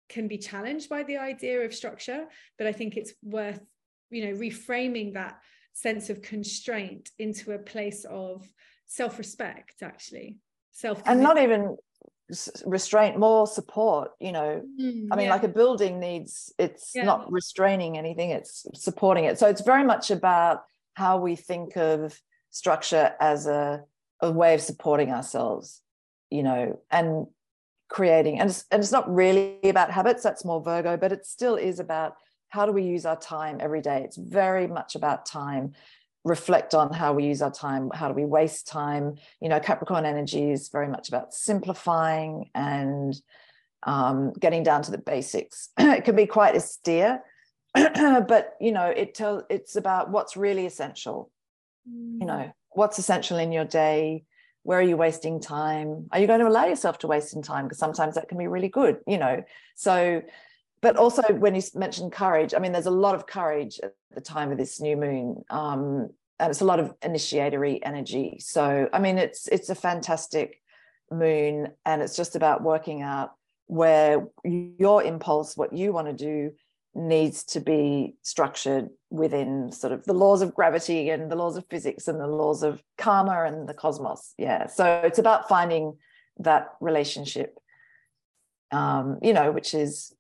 [0.09, 2.27] can be challenged by the idea of structure
[2.59, 3.61] but i think it's worth
[4.11, 5.39] you know reframing that
[5.75, 8.49] sense of constraint into a place of
[8.87, 10.39] self-respect actually.
[10.71, 11.77] Self and not even
[12.65, 14.63] restraint more support you know.
[14.81, 15.33] Mm, i mean yeah.
[15.33, 17.05] like a building needs it's yeah.
[17.05, 19.39] not restraining anything it's supporting it.
[19.39, 20.63] So it's very much about
[20.95, 22.19] how we think of
[22.51, 23.83] structure as a,
[24.21, 25.81] a way of supporting ourselves
[26.31, 26.81] you know.
[26.91, 27.27] And
[27.89, 31.57] creating and it's, and it's not really about habits that's more virgo but it still
[31.57, 32.15] is about
[32.55, 34.03] how do we use our time every day.
[34.05, 35.73] It's very much about time.
[36.23, 39.17] Reflect on how we use our time how do we waste time?
[39.41, 43.21] You know capricorn energy is very much about simplifying and
[43.83, 45.71] um, getting down to the basics.
[45.79, 47.23] It can be quite austere
[47.75, 51.31] but you know it tells it's about what's really essential.
[51.87, 52.21] Mm.
[52.21, 54.25] you know what's essential in your day
[54.65, 56.09] where are you wasting time?
[56.11, 57.67] Are you going to allow yourself to waste in time?
[57.67, 59.45] Because sometimes that can be really good you know?
[59.77, 60.23] So
[60.81, 64.21] but also when you mentioned courage i mean there's a lot of courage at the
[64.21, 68.39] time of this new moon um, and it's a lot of initiatory energy.
[68.41, 70.61] So i mean it's it's a fantastic
[71.11, 73.33] moon and it's just about working out
[73.67, 76.53] where your impulse what you want to do
[76.95, 81.67] needs to be structured within sort of the laws of gravity and the laws of
[81.69, 85.97] physics and the laws of karma and the cosmos yeah so it's about finding
[86.39, 87.59] that relationship
[88.71, 90.15] um you know which is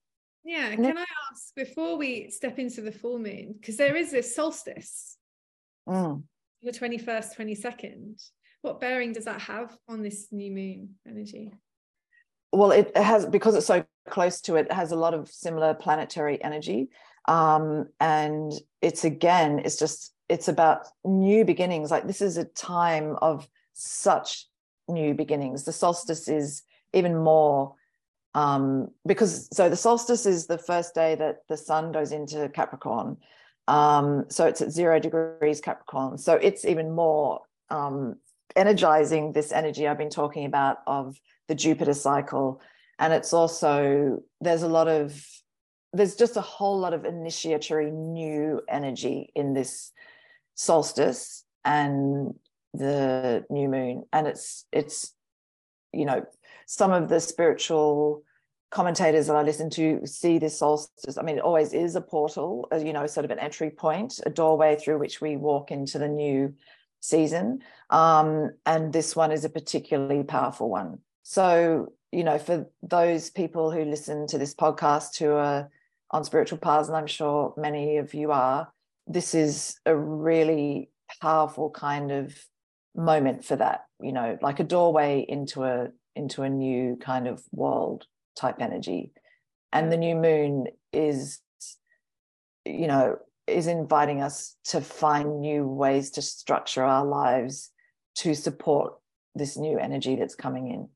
[0.44, 4.34] yeah, can I ask before we step into the full moon, because there is this
[4.34, 5.16] solstice,
[5.88, 6.22] mm.
[6.62, 8.28] the 21st, 22nd.
[8.60, 11.52] What bearing does that have on this new moon energy?
[12.54, 15.74] Well, it has, because it's so close to it, it has a lot of similar
[15.74, 16.90] planetary energy.
[17.26, 21.90] Um, and it's again, it's just, it's about new beginnings.
[21.90, 24.46] Like this is a time of such
[24.88, 25.64] new beginnings.
[25.64, 26.62] The solstice is
[26.92, 27.74] even more
[28.34, 33.16] um, because so the solstice is the first day that the sun goes into Capricorn.
[33.68, 36.18] Um, so it's at zero degrees Capricorn.
[36.18, 37.40] So it's even more
[37.70, 38.16] um,
[38.56, 42.60] energizing this energy I've been talking about of the Jupiter cycle.
[42.98, 45.24] And it's also, there's a lot of,
[45.92, 49.92] there's just a whole lot of initiatory new energy in this
[50.54, 52.34] solstice and
[52.72, 54.04] the new moon.
[54.12, 55.12] And it's, it's,
[55.92, 56.24] you know,
[56.66, 58.22] some of the spiritual
[58.70, 61.16] commentators that I listen to see this solstice.
[61.16, 64.30] I mean, it always is a portal, you know, sort of an entry point, a
[64.30, 66.54] doorway through which we walk into the new
[66.98, 67.60] season.
[67.90, 70.98] Um, and this one is a particularly powerful one.
[71.24, 75.70] So, you know, for those people who listen to this podcast who are
[76.10, 78.70] on spiritual paths, and I'm sure many of you are,
[79.06, 80.90] this is a really
[81.22, 82.36] powerful kind of
[82.94, 87.42] moment for that, you know, like a doorway into a into a new kind of
[87.52, 88.06] world
[88.36, 89.12] type energy.
[89.72, 91.40] And the new moon is
[92.66, 97.70] you know is inviting us to find new ways to structure our lives
[98.16, 98.94] to support
[99.34, 100.88] this new energy that's coming in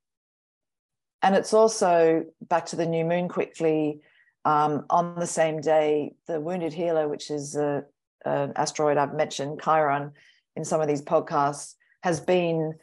[1.23, 4.01] and it's also back to the new moon quickly.
[4.45, 7.85] Um, on the same day the wounded healer which is a,
[8.25, 10.13] an asteroid i've mentioned chiron
[10.57, 12.75] in some of these podcasts has been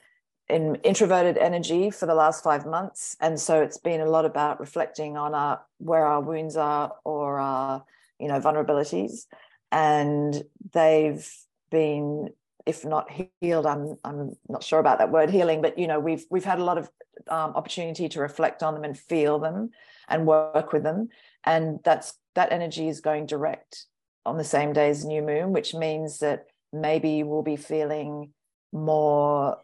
[0.47, 3.15] in introverted energy for the last five months.
[3.19, 7.39] And so it's been a lot about reflecting on our where our wounds are or
[7.39, 7.83] our
[8.19, 9.25] you know vulnerabilities.
[9.71, 11.27] And they've
[11.71, 12.29] been
[12.65, 13.09] if not
[13.41, 16.57] healed i'm i'm not sure about that word healing but you know we've we've had
[16.57, 16.89] a lot of
[17.27, 19.69] um, opportunity to reflect on them and feel them
[20.07, 21.09] and work with them.
[21.43, 23.85] And that's that energy is going direct
[24.25, 28.31] on the same day as new moon which means that maybe we'll be feeling
[28.71, 29.57] more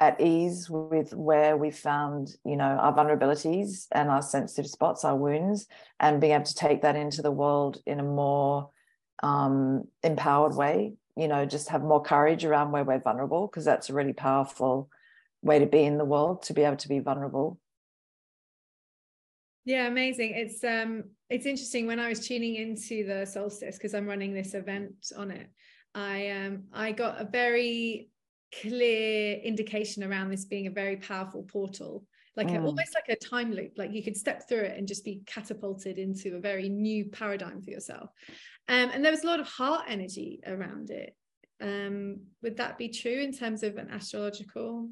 [0.00, 5.16] at ease with where we found you know our vulnerabilities and our sensitive spots our
[5.16, 5.66] wounds
[6.00, 8.70] and being able to take that into the world in a more
[9.22, 10.94] um, empowered way.
[11.16, 14.88] You know just have more courage around where we're vulnerable because that's a really powerful
[15.42, 17.58] way to be in the world to be able to be vulnerable.
[19.64, 20.32] Yeah amazing.
[20.34, 24.54] It's um it's interesting when i was tuning into the solstice because i'm running this
[24.54, 25.48] event on it
[25.94, 28.08] i um i got a very
[28.62, 32.04] clear indication around this being a very powerful portal
[32.36, 32.62] like mm.
[32.62, 35.22] a, almost like a time loop like you could step through it and just be
[35.26, 38.10] catapulted into a very new paradigm for yourself.
[38.68, 41.16] Um, and there was a lot of heart energy around it.
[41.60, 44.88] Um, would that be true in terms of an astrological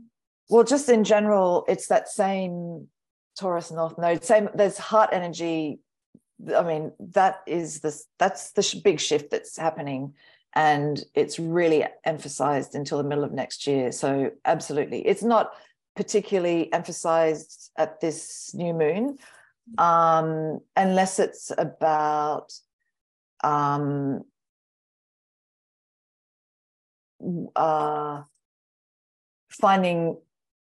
[0.49, 2.89] well just in general it's that same
[3.39, 5.79] taurus north node same there's heart energy.
[6.55, 10.15] I mean that is this that's the sh- big shift that's happening.
[10.55, 13.93] And it's really emphasized until the middle of next year.
[13.93, 15.07] So absolutely.
[15.07, 15.53] It's not
[15.95, 19.19] particularly emphasized at this new moon
[19.77, 22.53] um, unless it's about
[23.45, 24.25] um,
[27.55, 28.23] uh,
[29.49, 30.17] finding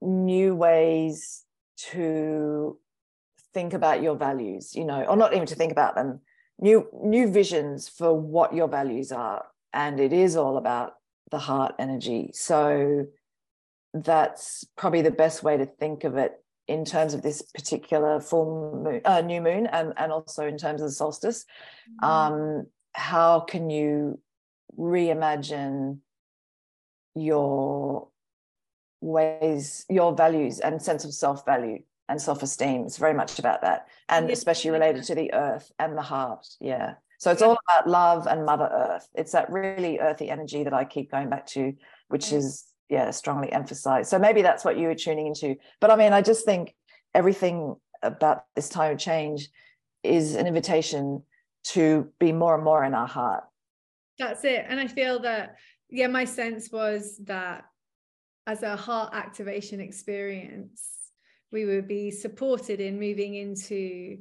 [0.01, 1.45] new ways
[1.77, 2.79] to
[3.53, 6.21] think about your values you know or not even to think about them
[6.61, 10.95] new new visions for what your values are and it is all about
[11.31, 13.07] the heart energy so
[13.93, 16.41] that's probably the best way to think of it
[16.71, 20.81] in terms of this particular full moon, uh, new moon, and, and also in terms
[20.81, 21.45] of the solstice.
[22.01, 22.09] Mm-hmm.
[22.09, 24.21] Um, how can you
[24.79, 25.99] reimagine
[27.17, 28.09] your
[29.01, 32.85] ways, your values, and sense of self value and self esteem?
[32.85, 36.47] It's very much about that, and especially related to the earth and the heart.
[36.61, 36.95] Yeah.
[37.19, 39.07] So it's all about love and Mother Earth.
[39.15, 41.75] It's that really earthy energy that I keep going back to,
[42.09, 42.39] which mm.
[42.39, 46.13] is yeah strongly emphasized so maybe that's what you were tuning into but i mean
[46.13, 46.75] i just think
[47.15, 49.49] everything about this time of change
[50.03, 51.23] is an invitation
[51.63, 53.45] to be more and more in our heart
[54.19, 55.55] that's it and i feel that
[55.89, 57.65] yeah my sense was that
[58.51, 61.13] as a heart activation experience
[61.53, 64.19] we would be supported in moving into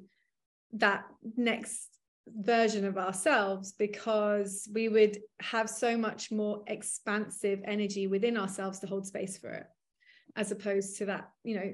[0.73, 1.03] that
[1.36, 1.88] next
[2.27, 8.88] version of ourselves because we would have so much more expansive energy within ourselves to
[8.88, 9.65] hold space for it
[10.36, 11.73] as opposed to that you know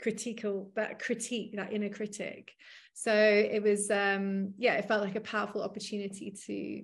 [0.00, 2.52] critical that critique that inner critic.
[2.94, 6.82] So it was um yeah it felt like a powerful opportunity to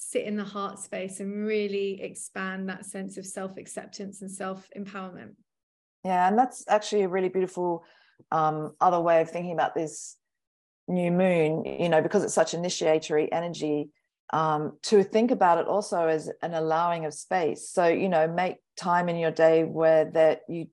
[0.00, 5.34] sit in the heart space and really expand that sense of self-acceptance and self-empowerment
[6.04, 7.84] yeah and that's actually a really beautiful
[8.30, 10.18] um other way of thinking about this
[10.88, 13.90] new moon, you know, because it's such initiatory energy,
[14.32, 17.68] um, to think about it also as an allowing of space.
[17.68, 20.68] So, you know, make time in your day where that you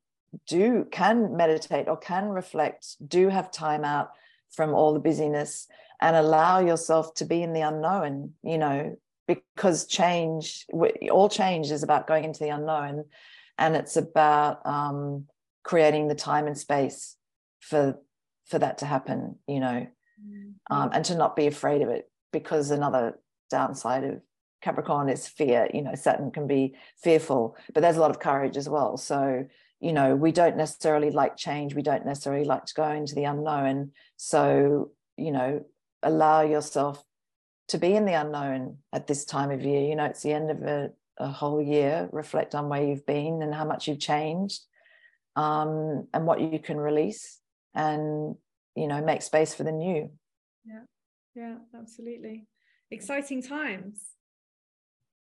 [0.47, 4.11] do can meditate or can reflect, do have time out
[4.51, 5.67] from all the busyness
[6.01, 8.97] and allow yourself to be in the unknown, you know,
[9.27, 10.65] because change,
[11.11, 13.05] all change is about going into the unknown
[13.57, 15.25] and it's about um,
[15.63, 17.15] creating the time and space
[17.59, 17.99] for
[18.45, 19.87] for that to happen you know
[20.69, 23.19] um, and to not be afraid of it because another
[23.49, 24.21] downside of
[24.61, 25.69] Capricorn is fear.
[25.73, 28.97] You know, Saturn can be fearful, but there's a lot of courage as well.
[28.97, 29.45] So,
[29.79, 31.75] you know, we don't necessarily like change.
[31.75, 33.91] We don't necessarily like to go into the unknown.
[34.17, 35.65] So, you know,
[36.01, 37.03] allow yourself
[37.69, 39.81] to be in the unknown at this time of year.
[39.81, 42.09] You know, it's the end of a, a whole year.
[42.11, 44.61] Reflect on where you've been and how much you've changed
[45.35, 47.39] um, and what you can release
[47.73, 48.35] and
[48.75, 50.09] you know make space for the new
[50.65, 50.81] yeah
[51.35, 52.45] yeah absolutely
[52.91, 54.01] exciting times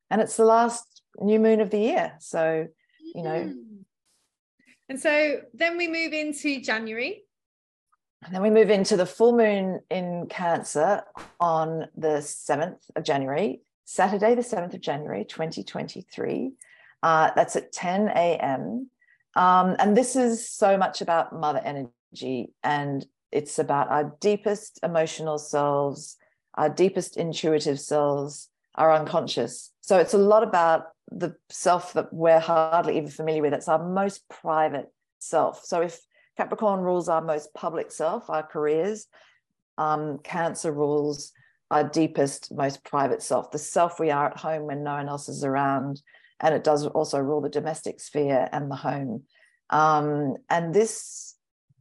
[0.10, 2.68] and it's the last new moon of the year so
[3.16, 3.82] you know mm-hmm.
[4.90, 7.24] and so then we move into january
[8.26, 11.04] and then we move into the full moon in cancer
[11.40, 16.52] on the 7th of january saturday the 7th of january 2023
[17.04, 18.90] uh, that's at 10 a.m
[19.36, 25.40] um, and this is so much about mother energy and it's about our deepest emotional
[25.40, 26.18] selves,
[26.54, 29.72] our deepest intuitive selves, our unconscious.
[29.82, 33.54] So it's a lot about the self that we're hardly even familiar with.
[33.54, 35.66] It's our most private self.
[35.66, 36.00] So if
[36.38, 39.08] Capricorn rules our most public self, our careers,
[39.78, 41.32] um, Cancer rules
[41.72, 45.28] our deepest, most private self, the self we are at home when no one else
[45.28, 46.02] is around.
[46.40, 49.24] And it does also rule the domestic sphere and the home.
[49.70, 51.36] Um, and this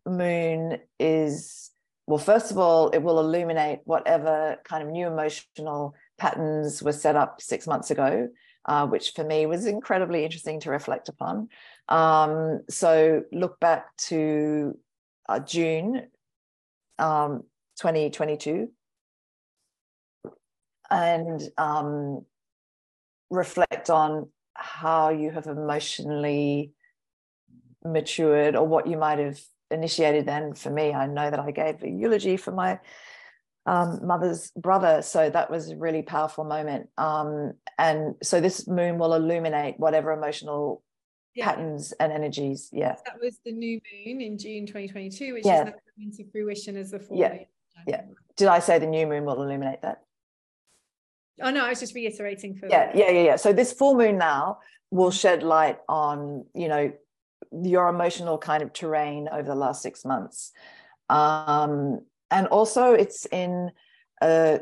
[0.07, 1.70] moon is
[2.07, 7.14] well first of all it will illuminate whatever kind of new emotional patterns were set
[7.14, 8.28] up six months ago
[8.65, 11.49] uh, which for me was incredibly interesting to reflect upon.
[11.89, 14.79] Um, so look back to
[15.29, 16.09] uh, june
[16.99, 17.45] um,
[17.81, 18.69] 2022
[20.91, 22.25] and um,
[23.31, 26.73] reflect on how you have emotionally
[27.85, 29.41] matured or what you might have
[29.71, 30.55] initiated then.
[30.55, 32.79] For me i know that i gave a eulogy for my
[33.67, 38.99] um, mother's brother so that was a really powerful moment um, and so this moon
[38.99, 40.83] will illuminate whatever emotional
[41.35, 41.47] yeah.
[41.47, 45.71] patterns and energies yeah that was the new moon in june 2022 which yeah.
[45.99, 47.47] is to fruition as the full yeah moon.
[47.87, 48.03] yeah
[48.37, 50.03] did i say the new moon will illuminate that
[51.41, 54.19] oh no i was just reiterating for yeah yeah yeah yeah so this full moon
[54.19, 54.59] now
[54.91, 56.93] will shed light on you know
[57.53, 60.53] your emotional kind of terrain over the last six months.
[61.09, 62.01] Um,
[62.33, 63.70] and also, it's in
[64.22, 64.61] a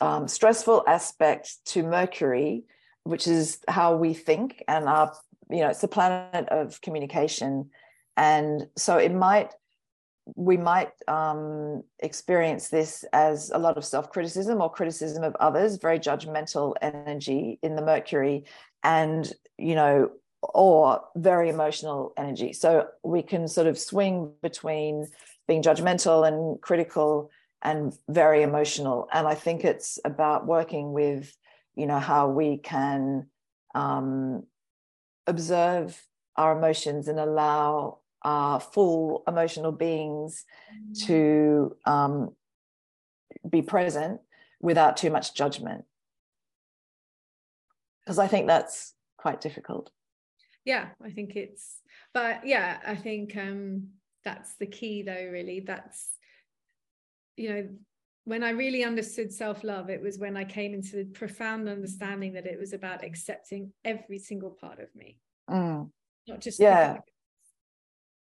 [0.00, 2.64] um, stressful aspect to Mercury,
[3.04, 5.14] which is how we think, and our,
[5.48, 7.70] you know, it's the planet of communication.
[8.16, 9.54] And so it might,
[10.34, 15.76] we might um, experience this as a lot of self criticism or criticism of others,
[15.76, 18.44] very judgmental energy in the Mercury.
[18.82, 20.10] And, you know,
[20.42, 22.52] or very emotional energy.
[22.52, 25.06] So we can sort of swing between
[25.50, 27.28] being judgmental and critical
[27.60, 29.08] and very emotional.
[29.12, 31.36] And I think it's about working with,
[31.74, 33.26] you know, how we can
[33.74, 34.44] um,
[35.26, 36.00] observe
[36.36, 41.06] our emotions and allow our full emotional beings mm.
[41.06, 42.30] to um,
[43.48, 44.20] be present
[44.60, 45.84] without too much judgment.
[48.04, 49.90] Because I think that's quite difficult
[50.64, 51.80] yeah i think it's
[52.12, 53.88] but yeah i think um
[54.24, 55.60] that's the key though really.
[55.60, 56.10] That's
[57.36, 57.68] you know
[58.24, 62.46] when i really understood self-love it was when i came into the profound understanding that
[62.46, 65.18] it was about accepting every single part of me
[65.50, 65.88] mm.
[66.28, 66.98] not just yeah.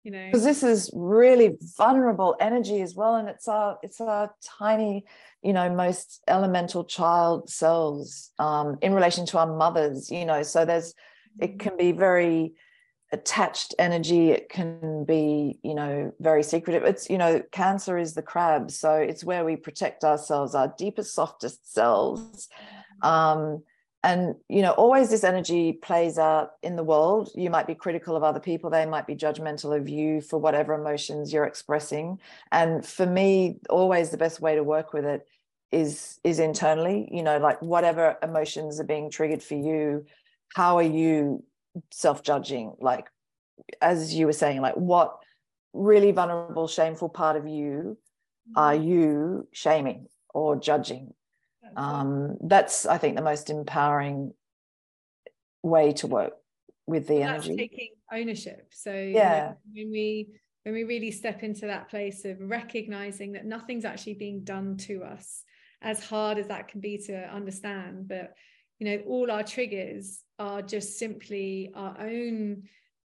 [0.02, 0.26] you know?
[0.26, 5.04] Because this is really vulnerable energy as well and it's our it's our tiny
[5.42, 10.42] you know most elemental child selves um in relation to our mothers you know?
[10.42, 10.94] So there's
[11.40, 12.54] it can be very
[13.14, 16.82] attached energy it can be you know very secretive.
[16.82, 21.14] It's you know cancer is the crab so it's where we protect ourselves our deepest
[21.14, 22.48] softest selves.
[23.02, 23.62] Um
[24.02, 27.30] and you know always this energy plays out in the world.
[27.36, 30.74] You might be critical of other people they might be judgmental of you for whatever
[30.74, 32.18] emotions you're expressing.
[32.50, 35.26] And for me always the best way to work with it
[35.70, 37.08] is is internally.
[37.12, 40.04] You know like whatever emotions are being triggered for you
[40.54, 41.42] how are you
[41.90, 43.08] self-judging like
[43.80, 45.16] as you were saying like what
[45.72, 47.98] really vulnerable shameful part of you
[48.56, 48.88] are mm-hmm.
[48.88, 51.14] you shaming or judging?
[51.76, 54.32] Um, that's i think the most empowering
[55.62, 56.34] way to work
[56.86, 57.56] with the that's energy.
[57.56, 58.68] taking ownership.
[58.70, 59.54] So yeah.
[59.72, 60.28] when we
[60.62, 65.02] when we really step into that place of recognizing that nothing's actually being done to
[65.02, 65.42] us
[65.82, 68.32] as hard as that can be to understand but
[68.78, 72.62] you know all our triggers are just simply our own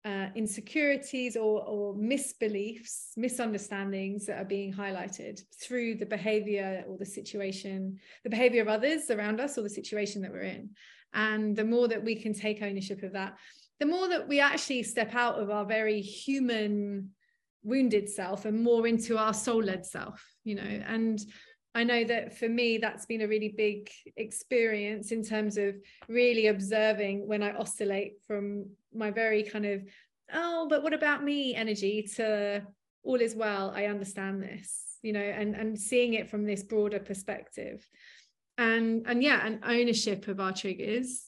[0.05, 7.05] uh, insecurities or, or misbeliefs, misunderstandings that are being highlighted through the behavior or the
[7.05, 10.69] situation, the behavior of others around us or the situation that we're in.
[11.13, 13.38] And the more that we can take ownership of that,
[13.80, 17.09] the more that we actually step out of our very human,
[17.63, 20.61] wounded self and more into our soul led self, you know.
[20.63, 21.19] And
[21.76, 25.76] I know that for me, that's been a really big experience in terms of
[26.07, 29.84] really observing when I oscillate from my very kind of,
[30.34, 32.61] oh, but what about me energy to
[33.03, 36.99] all is well, I understand this, you know, and, and seeing it from this broader
[36.99, 37.88] perspective.
[38.57, 41.28] And, and yeah, and ownership of our triggers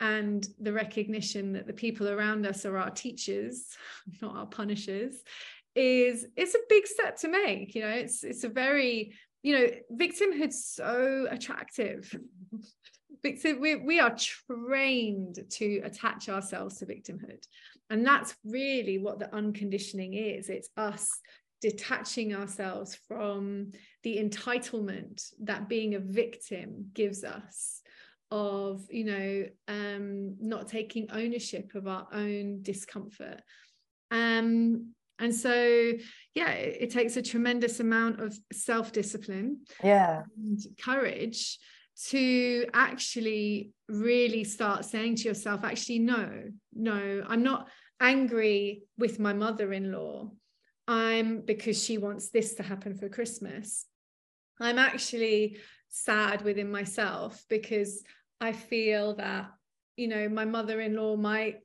[0.00, 3.68] and the recognition that the people around us are our teachers,
[4.22, 5.14] not our punishers,
[5.76, 7.74] is it's a big step to make.
[7.74, 9.14] You know, it's it's a very
[9.44, 12.12] you know, victimhood's so attractive.
[13.22, 17.44] Victim, we, we are trained to attach ourselves to victimhood.
[17.90, 20.48] And that's really what the unconditioning is.
[20.48, 21.10] It's us
[21.60, 23.70] detaching ourselves from
[24.02, 27.82] the entitlement that being a victim gives us
[28.30, 33.40] of you know um not taking ownership of our own discomfort
[34.10, 35.92] um and so
[36.34, 40.22] yeah it, it takes a tremendous amount of self-discipline yeah.
[40.36, 41.58] and courage
[42.08, 46.28] to actually really start saying to yourself actually no
[46.74, 47.68] no i'm not
[48.00, 50.30] angry with my mother-in-law.
[50.86, 53.86] I'm because she wants this to happen for christmas.
[54.60, 55.56] I'm actually
[55.88, 58.02] sad within myself because
[58.40, 59.46] i feel that
[59.96, 61.56] you know my mother-in-law might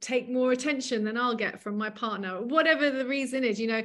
[0.00, 3.82] take more attention than I'll get from my partner, whatever the reason is, you know,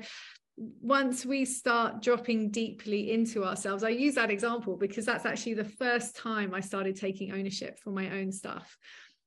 [0.57, 5.65] once we start dropping deeply into ourselves, I use that example because that's actually the
[5.65, 8.75] first time I started taking ownership for my own stuff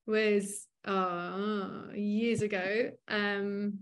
[0.07, 2.91] was uh, years ago.
[3.07, 3.81] Um,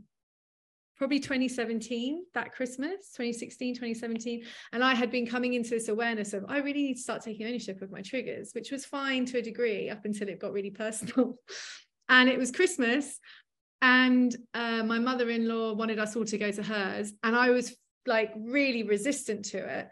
[0.96, 6.44] probably 2017 that christmas 2016 2017 and i had been coming into this awareness of
[6.48, 9.42] i really need to start taking ownership of my triggers which was fine to a
[9.42, 11.38] degree up until it got really personal
[12.08, 13.18] and it was christmas
[13.80, 18.32] and uh, my mother-in-law wanted us all to go to hers and i was like
[18.36, 19.88] really resistant to it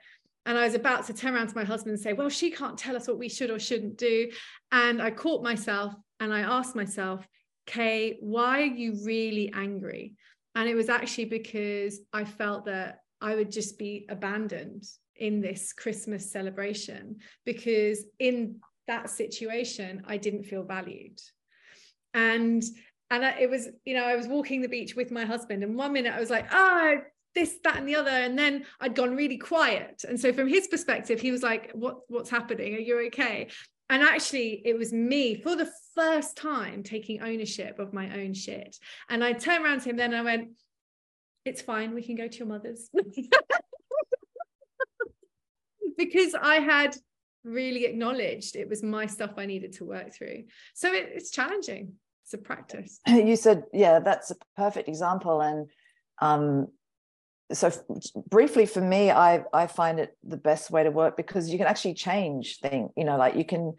[0.46, 2.78] and I was about to turn around to my husband and say, Well, she can't
[2.78, 4.30] tell us what we should or shouldn't do.
[4.70, 7.26] And I caught myself and I asked myself,
[7.66, 10.14] Kay, why are you really angry?
[10.54, 14.84] And it was actually because I felt that I would just be abandoned
[15.16, 21.20] in this Christmas celebration because in that situation, I didn't feel valued.
[22.16, 22.64] And
[23.10, 25.92] and it was, you know, I was walking the beach with my husband, and one
[25.92, 26.96] minute I was like, oh,
[27.36, 28.10] this, that, and the other.
[28.10, 30.02] And then I'd gone really quiet.
[30.08, 32.74] And so from his perspective, he was like, What what's happening?
[32.74, 33.48] Are you okay?
[33.88, 38.76] And actually, it was me for the first time taking ownership of my own shit.
[39.08, 40.48] And I turned around to him then I went,
[41.44, 42.90] It's fine, we can go to your mother's.
[45.96, 46.96] because I had
[47.44, 50.44] really acknowledged it was my stuff I needed to work through.
[50.74, 51.92] So it, it's challenging.
[52.26, 53.00] It's a practice.
[53.08, 55.40] You said, yeah, that's a perfect example.
[55.40, 55.68] And
[56.20, 56.66] um,
[57.52, 57.70] so
[58.28, 61.68] briefly for me i i find it the best way to work because you can
[61.68, 63.72] actually change things you know like you can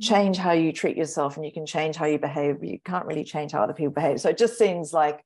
[0.00, 3.22] change how you treat yourself and you can change how you behave you can't really
[3.22, 5.22] change how other people behave so it just seems like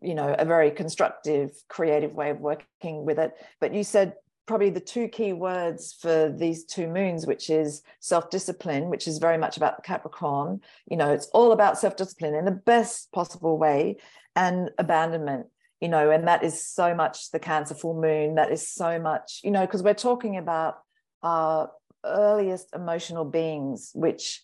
[0.00, 4.14] you know a very constructive creative way of working with it but you said
[4.46, 9.38] probably the two key words for these two moons which is self-discipline which is very
[9.38, 13.96] much about capricorn you know it's all about self-discipline in the best possible way
[14.34, 15.46] and abandonment
[15.80, 18.36] you know, and that is so much the Cancer full moon.
[18.36, 20.78] That is so much, you know, because we're talking about
[21.22, 21.70] our
[22.04, 24.42] earliest emotional beings, which,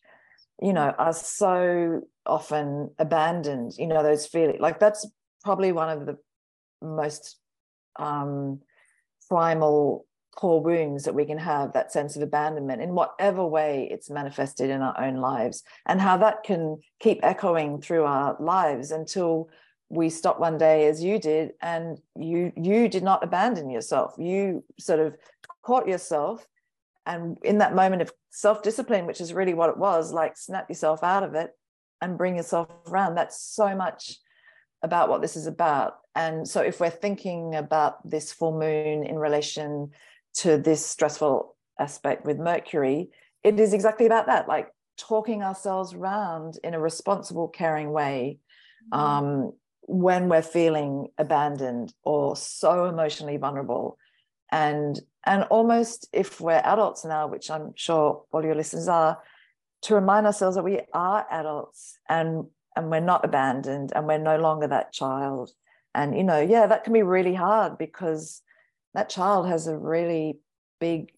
[0.61, 4.61] you know, are so often abandoned, you know, those feelings.
[4.61, 5.07] Like that's
[5.43, 6.19] probably one of the
[6.83, 7.39] most
[7.99, 8.61] um,
[9.33, 10.05] primal
[10.37, 14.69] core wounds that we can have that sense of abandonment in whatever way it's manifested
[14.69, 19.49] in our own lives and how that can keep echoing through our lives until
[19.89, 24.15] we stop one day as you did and you you did not abandon yourself.
[24.19, 25.17] You sort of
[25.63, 26.47] caught yourself
[27.07, 31.03] and in that moment of self-discipline which is really what it was like snap yourself
[31.03, 31.51] out of it
[32.03, 34.19] and bring yourself around that's so much
[34.83, 39.17] about what this is about and so if we're thinking about this full moon in
[39.19, 39.91] relation
[40.35, 43.09] to this stressful aspect with mercury
[43.43, 44.69] it is exactly about that like
[44.99, 48.39] talking ourselves around in a responsible caring way
[48.93, 49.01] mm-hmm.
[49.01, 49.53] um,
[49.83, 53.99] when we're feeling abandoned or so emotionally vulnerable
[54.51, 59.19] and and almost if we're adults now which i'm sure all your listeners are
[59.81, 62.45] to remind ourselves that we are adults and
[62.77, 65.51] and we're not abandoned and we're no longer that child.
[65.95, 68.43] And you know yeah that can be really hard because
[68.95, 70.39] that child has a really
[70.81, 71.13] big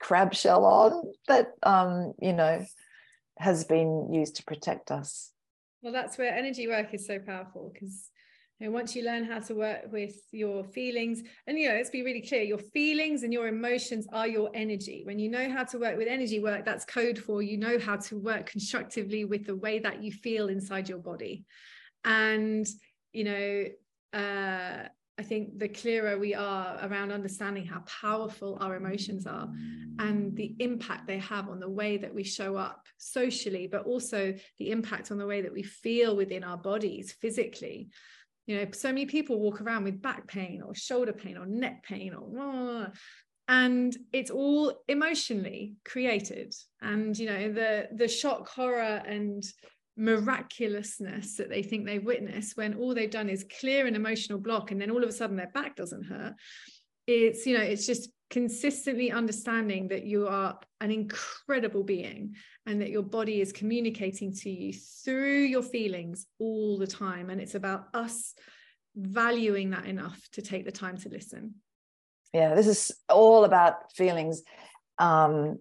[0.00, 2.64] crab shell on that um you know
[3.38, 5.32] has been used to protect us.
[5.82, 8.10] Well, that's where energy work is so powerful because
[8.60, 12.02] know, once you learn how to work with your feelings, and you know, let's be
[12.02, 15.02] really clear, your feelings and your emotions are your energy.
[15.04, 17.96] When you know how to work with energy work, that's code for you know how
[17.96, 21.44] to work constructively with the way that you feel inside your body.
[22.04, 22.66] And
[23.12, 23.64] you know,
[24.12, 24.88] uh,
[25.18, 29.48] I think the clearer we are around understanding how powerful our emotions are
[29.98, 34.34] and the impact they have on the way that we show up socially, but also
[34.58, 37.88] the impact on the way that we feel within our bodies physically.
[38.46, 41.82] You know, so many people walk around with back pain or shoulder pain or neck
[41.84, 42.90] pain or ah.
[43.48, 46.54] and it's all emotionally created.
[46.80, 49.42] And you know the the shock horror and
[49.96, 54.70] miraculousness that they think they've witnessed when all they've done is clear an emotional block
[54.70, 56.34] and then all of a sudden their back doesn't hurt
[57.06, 62.34] it's you know it's just consistently understanding that you are an incredible being
[62.66, 67.40] and that your body is communicating to you through your feelings all the time and
[67.40, 68.34] it's about us
[68.96, 71.54] valuing that enough to take the time to listen
[72.32, 74.42] yeah this is all about feelings
[74.98, 75.58] um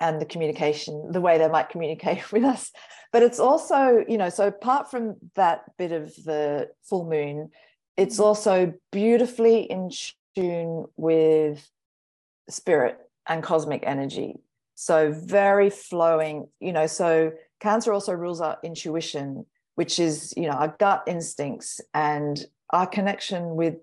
[0.00, 2.72] and the communication, the way they might communicate with us.
[3.12, 7.50] But it's also, you know, so apart from that bit of the full moon,
[7.96, 8.24] it's mm-hmm.
[8.24, 9.90] also beautifully in
[10.34, 11.68] tune with
[12.48, 14.34] spirit and cosmic energy.
[14.74, 20.54] So very flowing, you know, so Cancer also rules our intuition, which is, you know,
[20.54, 23.76] our gut instincts and our connection with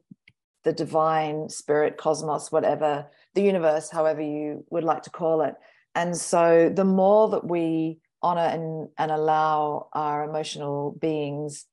[0.64, 5.56] the divine spirit, cosmos, whatever, the universe, however you would like to call it.
[5.96, 11.66] And so the more that we honor and, and allow our emotional beings,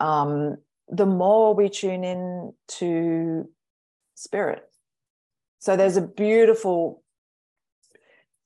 [0.00, 0.58] um,
[0.88, 3.48] the more we tune in to
[4.14, 4.65] spirit.
[5.58, 7.02] So there's a beautiful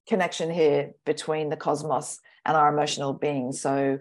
[0.08, 3.52] connection here between the cosmos and our emotional being.
[3.52, 3.98] So,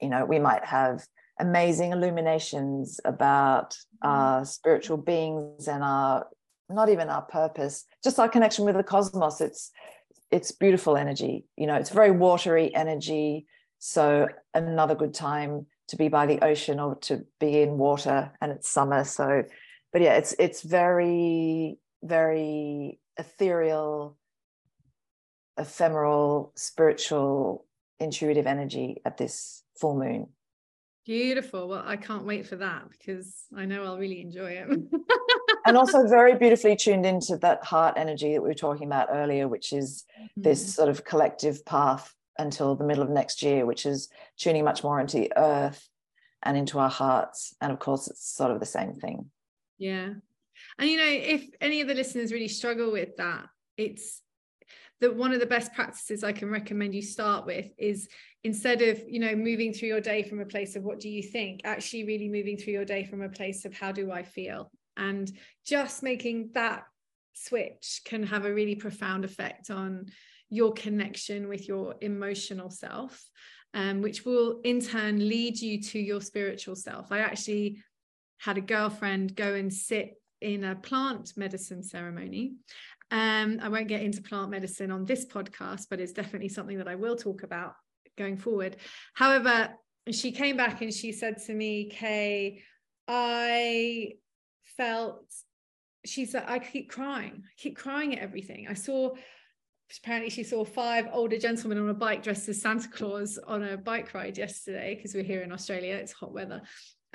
[0.00, 1.04] you know, we might have
[1.38, 4.08] amazing illuminations about mm-hmm.
[4.08, 6.26] our spiritual beings and our
[6.68, 9.40] not even our purpose, just our connection with the cosmos.
[9.40, 9.70] It's
[10.30, 11.44] it's beautiful energy.
[11.56, 13.46] You know, it's very watery energy.
[13.78, 18.50] So another good time to be by the ocean or to be in water and
[18.50, 19.04] it's summer.
[19.04, 19.44] So,
[19.92, 24.16] but yeah, it's it's very, very ethereal,
[25.58, 27.66] ephemeral, spiritual,
[27.98, 30.28] intuitive energy at this full moon.
[31.06, 31.68] Beautiful.
[31.68, 34.68] Well, I can't wait for that because I know I'll really enjoy it.
[35.64, 39.46] and also very beautifully tuned into that heart energy that we were talking about earlier,
[39.46, 40.42] which is mm-hmm.
[40.42, 44.82] this sort of collective path until the middle of next year, which is tuning much
[44.82, 45.88] more into the earth
[46.42, 47.54] and into our hearts.
[47.60, 49.30] And of course, it's sort of the same thing.
[49.78, 50.14] Yeah.
[50.78, 53.46] And you know, if any of the listeners really struggle with that,
[53.76, 54.22] it's
[55.00, 58.08] that one of the best practices I can recommend you start with is
[58.44, 61.22] instead of you know moving through your day from a place of what do you
[61.22, 64.70] think actually really moving through your day from a place of how do I feel.
[64.96, 65.30] And
[65.66, 66.84] just making that
[67.34, 70.06] switch can have a really profound effect on
[70.48, 73.22] your connection with your emotional self
[73.76, 77.12] um, which will in turn lead you to your spiritual self.
[77.12, 77.82] I actually
[78.38, 82.52] had a girlfriend go and sit in a plant medicine ceremony
[83.10, 86.88] um, I won't get into plant medicine on this podcast, but it's definitely something that
[86.88, 87.74] I will talk about
[88.18, 88.76] going forward.
[89.14, 89.70] However,
[90.10, 92.62] she came back and she said to me, Kay,
[93.06, 94.12] I
[94.76, 95.24] felt,
[96.04, 98.66] she said, I keep crying, I keep crying at everything.
[98.68, 99.14] I saw,
[100.02, 103.76] apparently, she saw five older gentlemen on a bike dressed as Santa Claus on a
[103.76, 106.62] bike ride yesterday because we're here in Australia, it's hot weather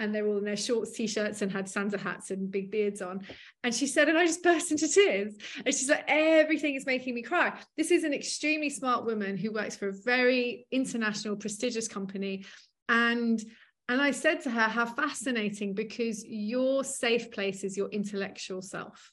[0.01, 3.21] and they're all in their shorts, t-shirts, and had Santa hats and big beards on.
[3.63, 5.37] And she said, and I just burst into tears.
[5.63, 7.53] And she's like, everything is making me cry.
[7.77, 12.45] This is an extremely smart woman who works for a very international, prestigious company.
[12.89, 13.41] And
[13.87, 19.11] and I said to her, how fascinating, because your safe place is your intellectual self.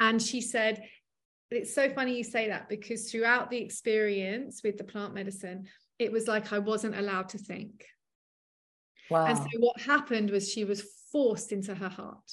[0.00, 0.82] And she said,
[1.50, 5.68] it's so funny you say that because throughout the experience with the plant medicine,
[6.00, 7.86] it was like I wasn't allowed to think.
[9.10, 9.26] Wow.
[9.26, 12.30] And so what happened was she was forced into her heart.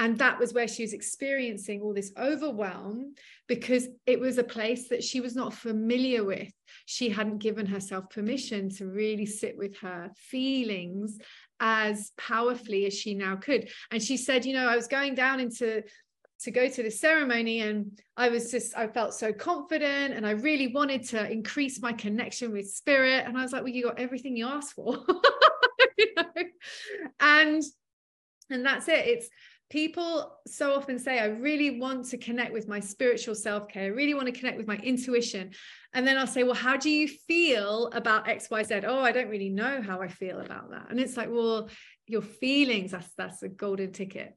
[0.00, 3.14] And that was where she was experiencing all this overwhelm
[3.48, 6.52] because it was a place that she was not familiar with.
[6.86, 11.18] She hadn't given herself permission to really sit with her feelings
[11.58, 13.70] as powerfully as she now could.
[13.90, 15.82] And she said, You know, I was going down into
[16.42, 20.30] to go to the ceremony and i was just i felt so confident and i
[20.30, 23.98] really wanted to increase my connection with spirit and i was like well you got
[23.98, 25.04] everything you asked for
[26.16, 26.24] know?
[27.20, 27.62] and
[28.50, 29.06] and that's it.
[29.06, 29.28] It's
[29.70, 33.84] people so often say i really want to connect with my spiritual self-care.
[33.84, 35.50] I really want to connect with my intuition.
[35.92, 39.50] And then i'll say well how do you feel about xyz oh i don't really
[39.50, 40.86] know how i feel about that.
[40.90, 41.68] And it's like well
[42.06, 44.36] your feelings that's that's a golden ticket.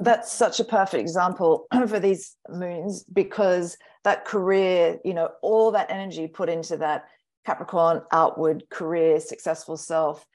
[0.00, 5.90] That's such a perfect example for these moons because that career you know all that
[5.90, 7.04] energy put into that
[7.44, 10.26] capricorn outward career successful self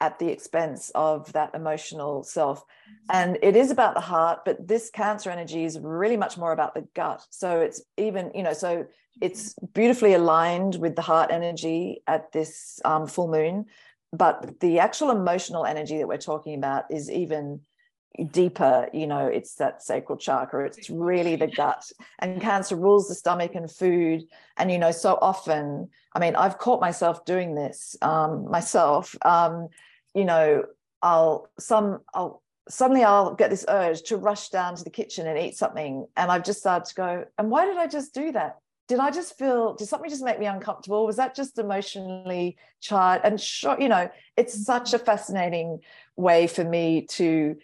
[0.00, 2.64] at the expense of that emotional self.
[3.10, 6.74] And it is about the heart, but this Cancer energy is really much more about
[6.74, 7.24] the gut.
[7.30, 8.86] So it's even, you know, so
[9.20, 13.66] it's beautifully aligned with the heart energy at this um, full moon.
[14.12, 17.60] But the actual emotional energy that we're talking about is even
[18.30, 21.90] deeper you know it's that sacral chakra it's really the gut.
[22.20, 24.22] and cancer rules the stomach and food.
[24.56, 29.68] And you know so often i mean i've caught myself doing this um, myself um,
[30.14, 30.64] you know
[31.02, 35.38] i'll some i'll suddenly i'll get this urge to rush down to the kitchen and
[35.38, 36.06] eat something.
[36.16, 38.58] And i've just started to go and why did i just do that?
[38.86, 41.04] Did i just feel did something just make me uncomfortable?
[41.04, 43.24] Was that just emotionally charged?
[43.24, 45.80] And sure you know it's such a fascinating
[46.16, 47.56] way for me to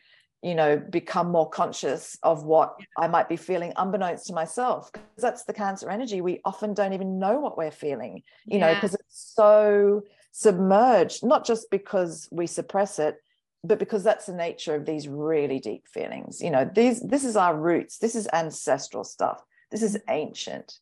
[0.43, 5.07] you know become more conscious of what i might be feeling unbeknownst to myself because
[5.19, 6.23] that's the cancer energy.
[6.23, 8.69] We often don't even know what we're feeling you yeah.
[8.69, 13.17] know because it's so submerged not just because we suppress it
[13.63, 16.41] but because that's the nature of these really deep feelings.
[16.41, 17.99] You know these this is our roots.
[17.99, 19.43] This is ancestral stuff.
[19.71, 20.11] This is mm-hmm.
[20.11, 20.79] ancient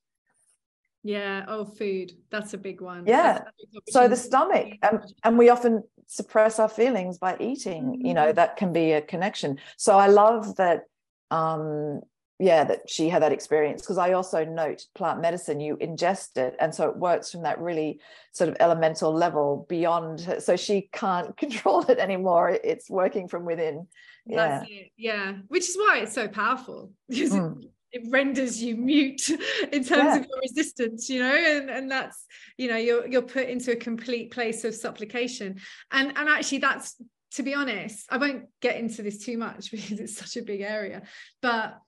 [1.03, 3.41] yeah oh food that's a big one yeah
[3.89, 8.07] so the stomach and, and we often suppress our feelings by eating mm-hmm.
[8.07, 8.37] you know mm-hmm.
[8.37, 10.85] that can be a connection so i love that
[11.31, 12.01] um
[12.41, 16.57] yeah that she had that experience because i also note plant medicine you ingest it
[16.61, 18.01] and so it works from that really
[18.33, 23.45] sort of elemental level beyond her, so she can't control it anymore it's working from
[23.45, 23.87] within
[24.27, 24.65] yeah
[24.97, 27.63] yeah which is why it's so powerful mm.
[27.93, 29.29] It, renders you mute
[29.73, 30.17] in terms yeah.
[30.17, 32.25] of your resistance you know and and that's
[32.57, 35.59] you know you're you're put into a complete place of supplication.
[35.91, 36.97] And and actually that's
[37.33, 40.63] to be honest i won't get into this too much because it's such a big
[40.63, 41.03] area
[41.43, 41.79] but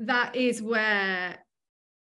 [0.00, 1.38] that is where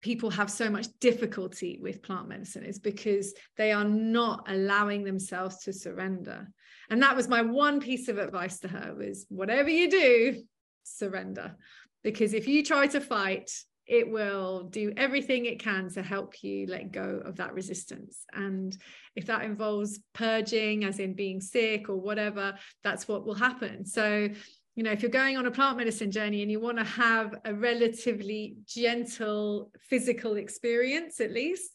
[0.05, 5.65] people have so much difficulty with plant medicine is because they are not allowing themselves
[5.65, 6.47] to surrender.
[6.91, 10.43] And that was my one piece of advice to her was whatever you do
[10.83, 11.57] surrender
[12.05, 13.51] because if you try to fight
[13.87, 18.25] it will do everything it can to help you let go of that resistance.
[18.33, 18.77] And
[19.15, 23.85] if that involves purging as in being sick or whatever that's what will happen.
[23.85, 24.29] So
[24.75, 27.35] you know if you're going on a plant medicine journey and you want to have
[27.45, 31.71] a relatively gentle physical experience at least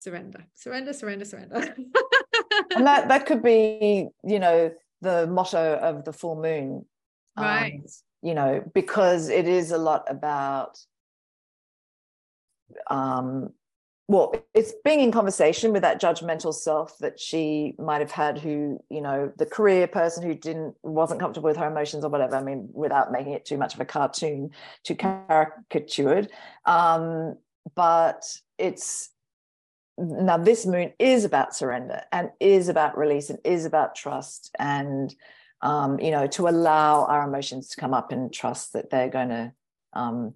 [0.00, 1.74] surrender surrender surrender surrender.
[2.74, 6.84] And that that could be you know the motto of the full moon.
[7.36, 7.74] Right.
[7.74, 7.84] Um,
[8.22, 10.78] you know because it is a lot about
[12.88, 13.50] um
[14.08, 18.82] well it's being in conversation with that judgmental self that she might have had who
[18.90, 22.42] you know the career person who didn't wasn't comfortable with her emotions or whatever i
[22.42, 24.50] mean without making it too much of a cartoon
[24.84, 26.28] too caricatured.
[26.64, 27.36] Um,
[27.74, 28.24] but
[28.58, 29.10] it's
[29.98, 35.14] now this moon is about surrender and is about release and is about trust and
[35.62, 39.28] um, you know to allow our emotions to come up and trust that they're going
[39.28, 39.52] to
[39.92, 40.34] um,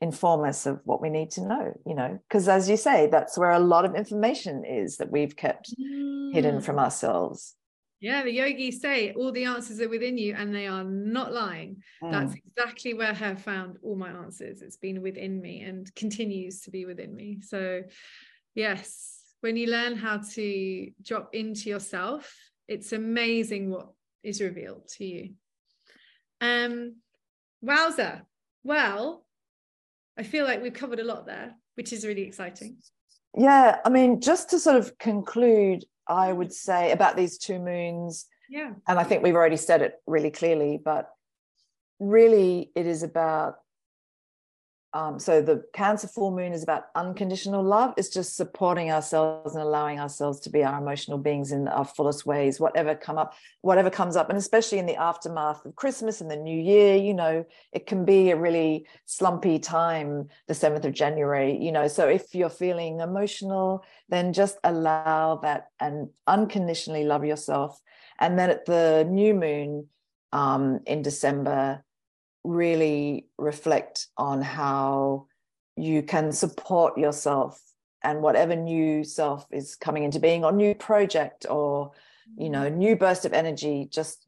[0.00, 3.38] inform us of what we need to know you know because as you say that's
[3.38, 6.32] where a lot of information is that we've kept mm.
[6.32, 6.80] hidden from mm.
[6.80, 7.54] ourselves
[8.00, 11.76] yeah the yogis say all the answers are within you and they are not lying
[12.02, 12.10] mm.
[12.10, 16.70] that's exactly where i found all my answers it's been within me and continues to
[16.70, 17.82] be within me so
[18.54, 22.34] yes when you learn how to drop into yourself
[22.68, 23.88] it's amazing what
[24.24, 25.30] is revealed to you
[26.40, 26.96] um
[27.64, 28.22] wowza
[28.64, 29.24] well
[30.16, 32.76] I feel like we've covered a lot there, which is really exciting.
[33.36, 38.26] Yeah, I mean, just to sort of conclude, I would say about these two moons.
[38.48, 38.72] Yeah.
[38.86, 41.10] And I think we've already said it really clearly, but
[41.98, 43.56] really it is about
[44.94, 47.94] um, so the Cancer full moon is about unconditional love.
[47.96, 52.24] It's just supporting ourselves and allowing ourselves to be our emotional beings in our fullest
[52.24, 56.30] ways, whatever come up, whatever comes up, and especially in the aftermath of Christmas and
[56.30, 56.94] the New Year.
[56.96, 61.58] You know, it can be a really slumpy time, the seventh of January.
[61.60, 67.80] You know, so if you're feeling emotional, then just allow that and unconditionally love yourself.
[68.20, 69.88] And then at the new moon
[70.32, 71.83] um, in December
[72.44, 75.26] really reflect on how
[75.76, 77.60] you can support yourself
[78.02, 81.92] and whatever new self is coming into being or new project or
[82.36, 82.78] you know mm-hmm.
[82.78, 84.24] new burst of energy just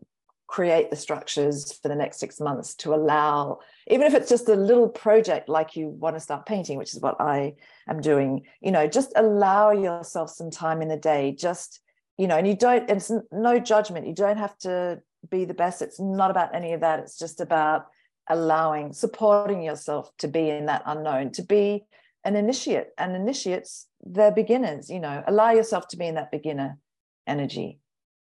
[0.49, 3.59] create the structures for the next six months to allow
[3.89, 7.01] even if it's just a little project like you want to start painting which is
[7.01, 7.53] what i
[7.89, 11.33] am doing you know just allow yourself some time in the day.
[11.33, 11.81] Just
[12.17, 14.07] you know and you don't it's no judgment.
[14.07, 15.01] You don't have to
[15.31, 15.83] be the best.
[15.83, 17.01] It's not about any of that.
[17.01, 17.87] It's just about
[18.29, 21.85] allowing, supporting yourself to be in that unknown, to be
[22.25, 22.89] an initiate.
[22.99, 26.79] And initiates, they're beginners, you know, allow yourself to be in that beginner
[27.27, 27.81] energy.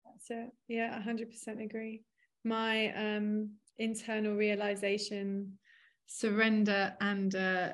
[0.06, 0.52] That's it.
[0.68, 2.04] Yeah, 100% agree.
[2.44, 5.58] My um, internal realization,
[6.06, 7.70] surrender, and uh,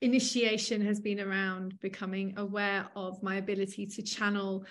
[0.00, 4.64] initiation has been around becoming aware of my ability to channel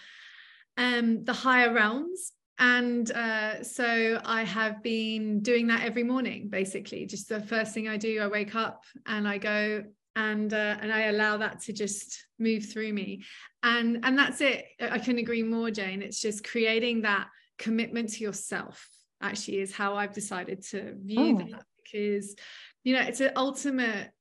[0.77, 7.05] um, the higher realms and uh, so I have been doing that every morning, basically.
[7.05, 9.83] Just the first thing I do, I wake up and I go
[10.15, 13.23] and uh, and I allow that to just move through me,
[13.63, 14.65] and and that's it.
[14.79, 16.01] I can agree more, Jane.
[16.01, 17.27] It's just creating that
[17.57, 18.87] commitment to yourself.
[19.21, 21.47] Actually, is how I've decided to view oh.
[21.49, 22.35] that because
[22.83, 24.11] you know it's an ultimate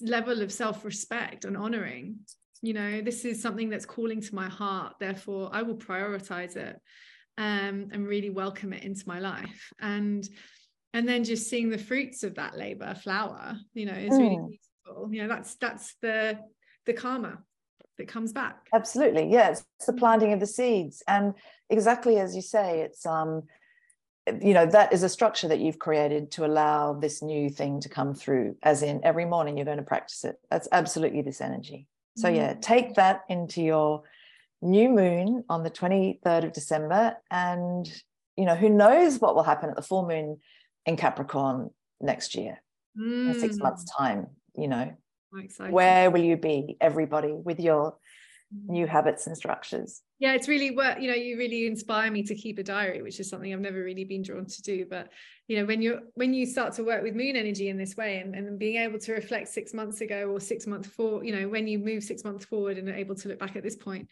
[0.00, 2.20] level of self-respect and honoring
[2.62, 6.80] you know this is something that's calling to my heart therefore i will prioritize it
[7.38, 9.72] um, and really welcome it into my life.
[9.80, 10.28] And
[10.94, 14.48] and then just seeing the fruits of that labor flower you know is really mm.
[14.48, 15.14] beautiful.
[15.14, 16.38] You know that's that's the
[16.86, 17.38] the karma
[17.98, 18.68] that comes back.
[18.74, 19.98] Absolutely yeah it's the mm.
[19.98, 21.02] planting of the seeds.
[21.08, 21.34] And
[21.70, 23.44] exactly as you say it's um
[24.40, 27.88] you know that is a structure that you've created to allow this new thing to
[27.88, 30.36] come through as in every morning you're going to practice it.
[30.50, 32.62] That's absolutely this energy so yeah, mm.
[32.62, 34.02] take that into your
[34.60, 37.16] new moon on the 23rd of December.
[37.30, 37.90] And,
[38.36, 40.38] you know, who knows what will happen at the full moon
[40.86, 42.62] in Capricorn next year.
[42.98, 43.34] mm.
[43.34, 43.62] in six mm.
[43.62, 44.92] months time you know
[45.70, 47.96] where will you be everybody with your
[48.66, 50.02] new habits and structures.
[50.18, 53.18] Yeah it's really what you know you really inspire me to keep a diary which
[53.18, 54.86] is something i've never really been drawn to do.
[54.88, 55.10] But
[55.48, 58.18] you know when you're when you start to work with moon energy in this way
[58.18, 61.48] and, and being able to reflect six months ago or six months forward you know
[61.48, 64.08] when you move six months forward and are able to look back at this point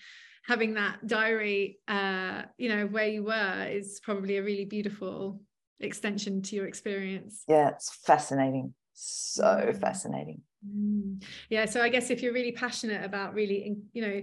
[0.47, 5.41] having that diary uh you know where you were is probably a really beautiful
[5.81, 7.43] extension to your experience.
[7.49, 8.75] Yeah it's fascinating.
[8.93, 9.81] So mm.
[9.81, 11.23] fascinating Mm.
[11.49, 14.23] Yeah, so I guess if you're really passionate about really, you know,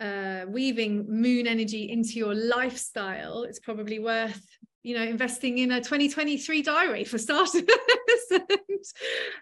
[0.00, 4.46] uh, weaving moon energy into your lifestyle, it's probably worth,
[4.82, 7.62] you know, investing in a 2023 diary for starters,
[8.30, 8.84] and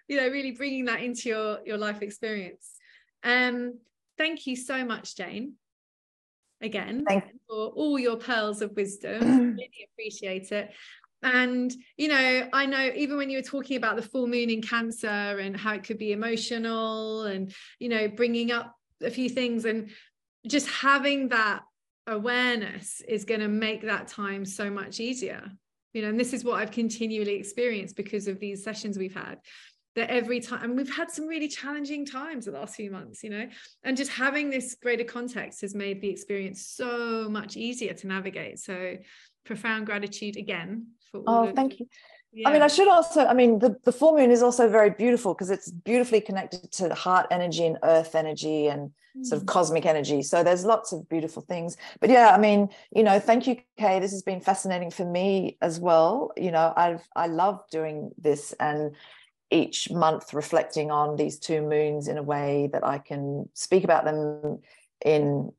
[0.08, 2.72] you know, really bringing that into your your life experience.
[3.22, 3.78] Um,
[4.16, 5.54] thank you so much, Jane.
[6.60, 9.20] Again, Thank for all your pearls of wisdom.
[9.56, 10.70] really appreciate it
[11.22, 14.62] and you know i know even when you were talking about the full moon in
[14.62, 19.64] cancer and how it could be emotional and you know bringing up a few things
[19.64, 19.90] and
[20.46, 21.62] just having that
[22.06, 25.50] awareness is going to make that time so much easier.
[25.92, 29.38] You know and this is what i've continually experienced because of these sessions we've had
[29.96, 33.30] that every time and we've had some really challenging times the last few months you
[33.30, 33.48] know
[33.82, 38.60] and just having this greater context has made the experience so much easier to navigate.
[38.60, 38.98] So
[39.44, 41.86] profound gratitude again for oh thank you
[42.32, 42.48] yeah.
[42.48, 45.34] I mean, I should also, I mean, the, the full moon is also very beautiful
[45.34, 49.24] because it's beautifully connected to the heart energy and earth energy and mm.
[49.24, 49.48] sort of mm.
[49.48, 50.22] cosmic energy.
[50.22, 51.78] So there's lots of beautiful things.
[52.00, 53.98] But yeah, I mean, you know, thank you, Kay.
[53.98, 56.32] This has been fascinating for me as well.
[56.36, 58.94] You know, I've I love doing this and
[59.50, 64.04] each month reflecting on these two moons in a way that I can speak about
[64.04, 64.58] them
[65.02, 65.50] in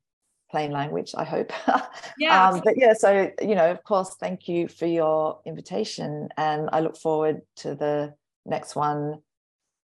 [0.50, 1.52] plain language i hope.
[2.18, 6.70] Yeah um, but yeah so you know of course thank you for your invitation and
[6.74, 8.14] i look forward to the
[8.46, 9.22] next one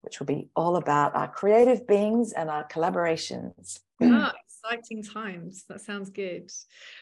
[0.03, 3.79] which will be all about our creative beings and our collaborations.
[4.03, 4.31] Oh,
[4.65, 5.65] exciting times.
[5.69, 6.51] That sounds good.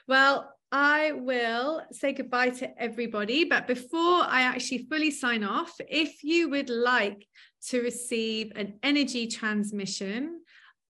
[0.06, 3.44] Well I will say goodbye to everybody.
[3.44, 7.26] But before I actually fully sign off, if you would like
[7.68, 10.39] to receive an energy transmission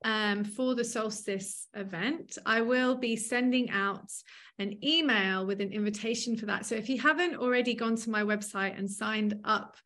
[0.04, 4.10] um, for the solstice event, I will be sending out
[4.58, 6.66] an email with an invitation for that.
[6.66, 9.76] So if you haven't already gone to my website and signed up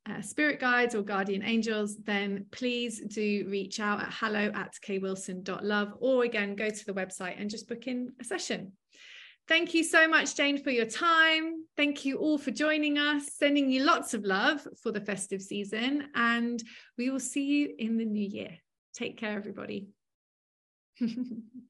[0.08, 5.94] uh, spirit guides or guardian angels, then please do reach out at hello at kwilson.love
[6.00, 8.72] or again, go to the website and just book in a session.
[9.48, 11.64] Thank you so much, Jane, for your time.
[11.74, 16.08] Thank you all for joining us, sending you lots of love for the festive season,
[16.14, 16.62] and
[16.98, 18.58] we will see you in the new year.
[18.94, 19.88] Take care, everybody.
[20.98, 21.62] 哼哼哼哼